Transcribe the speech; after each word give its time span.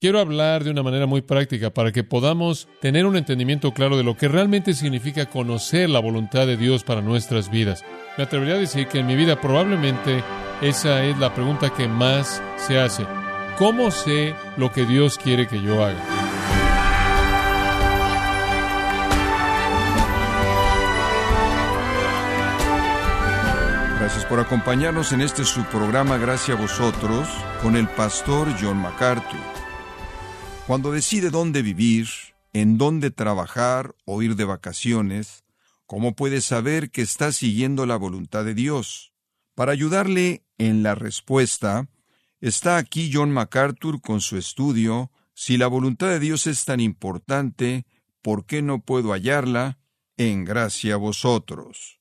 Quiero 0.00 0.18
hablar 0.18 0.64
de 0.64 0.70
una 0.70 0.82
manera 0.82 1.04
muy 1.04 1.20
práctica 1.20 1.68
para 1.68 1.92
que 1.92 2.02
podamos 2.02 2.68
tener 2.80 3.04
un 3.04 3.18
entendimiento 3.18 3.74
claro 3.74 3.98
de 3.98 4.02
lo 4.02 4.16
que 4.16 4.28
realmente 4.28 4.72
significa 4.72 5.26
conocer 5.26 5.90
la 5.90 5.98
voluntad 6.00 6.46
de 6.46 6.56
Dios 6.56 6.84
para 6.84 7.02
nuestras 7.02 7.50
vidas. 7.50 7.84
Me 8.16 8.24
atrevería 8.24 8.54
a 8.54 8.58
decir 8.58 8.86
que 8.86 9.00
en 9.00 9.06
mi 9.06 9.14
vida 9.14 9.38
probablemente 9.42 10.24
esa 10.62 11.04
es 11.04 11.18
la 11.18 11.34
pregunta 11.34 11.74
que 11.74 11.86
más 11.86 12.42
se 12.56 12.80
hace. 12.80 13.04
¿Cómo 13.58 13.90
sé 13.90 14.34
lo 14.56 14.72
que 14.72 14.86
Dios 14.86 15.18
quiere 15.18 15.46
que 15.46 15.60
yo 15.60 15.84
haga? 15.84 16.02
Gracias 23.98 24.24
por 24.24 24.40
acompañarnos 24.40 25.12
en 25.12 25.20
este 25.20 25.44
su 25.44 25.62
programa 25.64 26.16
Gracias 26.16 26.56
a 26.56 26.62
vosotros 26.62 27.28
con 27.62 27.76
el 27.76 27.86
pastor 27.86 28.48
John 28.58 28.78
MacArthur. 28.78 29.59
Cuando 30.70 30.92
decide 30.92 31.30
dónde 31.30 31.62
vivir, 31.62 32.06
en 32.52 32.78
dónde 32.78 33.10
trabajar 33.10 33.96
o 34.04 34.22
ir 34.22 34.36
de 34.36 34.44
vacaciones, 34.44 35.42
¿cómo 35.84 36.14
puede 36.14 36.40
saber 36.40 36.92
que 36.92 37.02
está 37.02 37.32
siguiendo 37.32 37.86
la 37.86 37.96
voluntad 37.96 38.44
de 38.44 38.54
Dios? 38.54 39.12
Para 39.56 39.72
ayudarle 39.72 40.44
en 40.58 40.84
la 40.84 40.94
respuesta, 40.94 41.88
está 42.40 42.76
aquí 42.76 43.10
John 43.12 43.32
MacArthur 43.32 44.00
con 44.00 44.20
su 44.20 44.38
estudio 44.38 45.10
Si 45.34 45.56
la 45.56 45.66
voluntad 45.66 46.06
de 46.06 46.20
Dios 46.20 46.46
es 46.46 46.64
tan 46.64 46.78
importante, 46.78 47.84
¿por 48.22 48.46
qué 48.46 48.62
no 48.62 48.80
puedo 48.80 49.10
hallarla? 49.10 49.80
En 50.16 50.44
gracia 50.44 50.94
a 50.94 50.98
vosotros. 50.98 51.98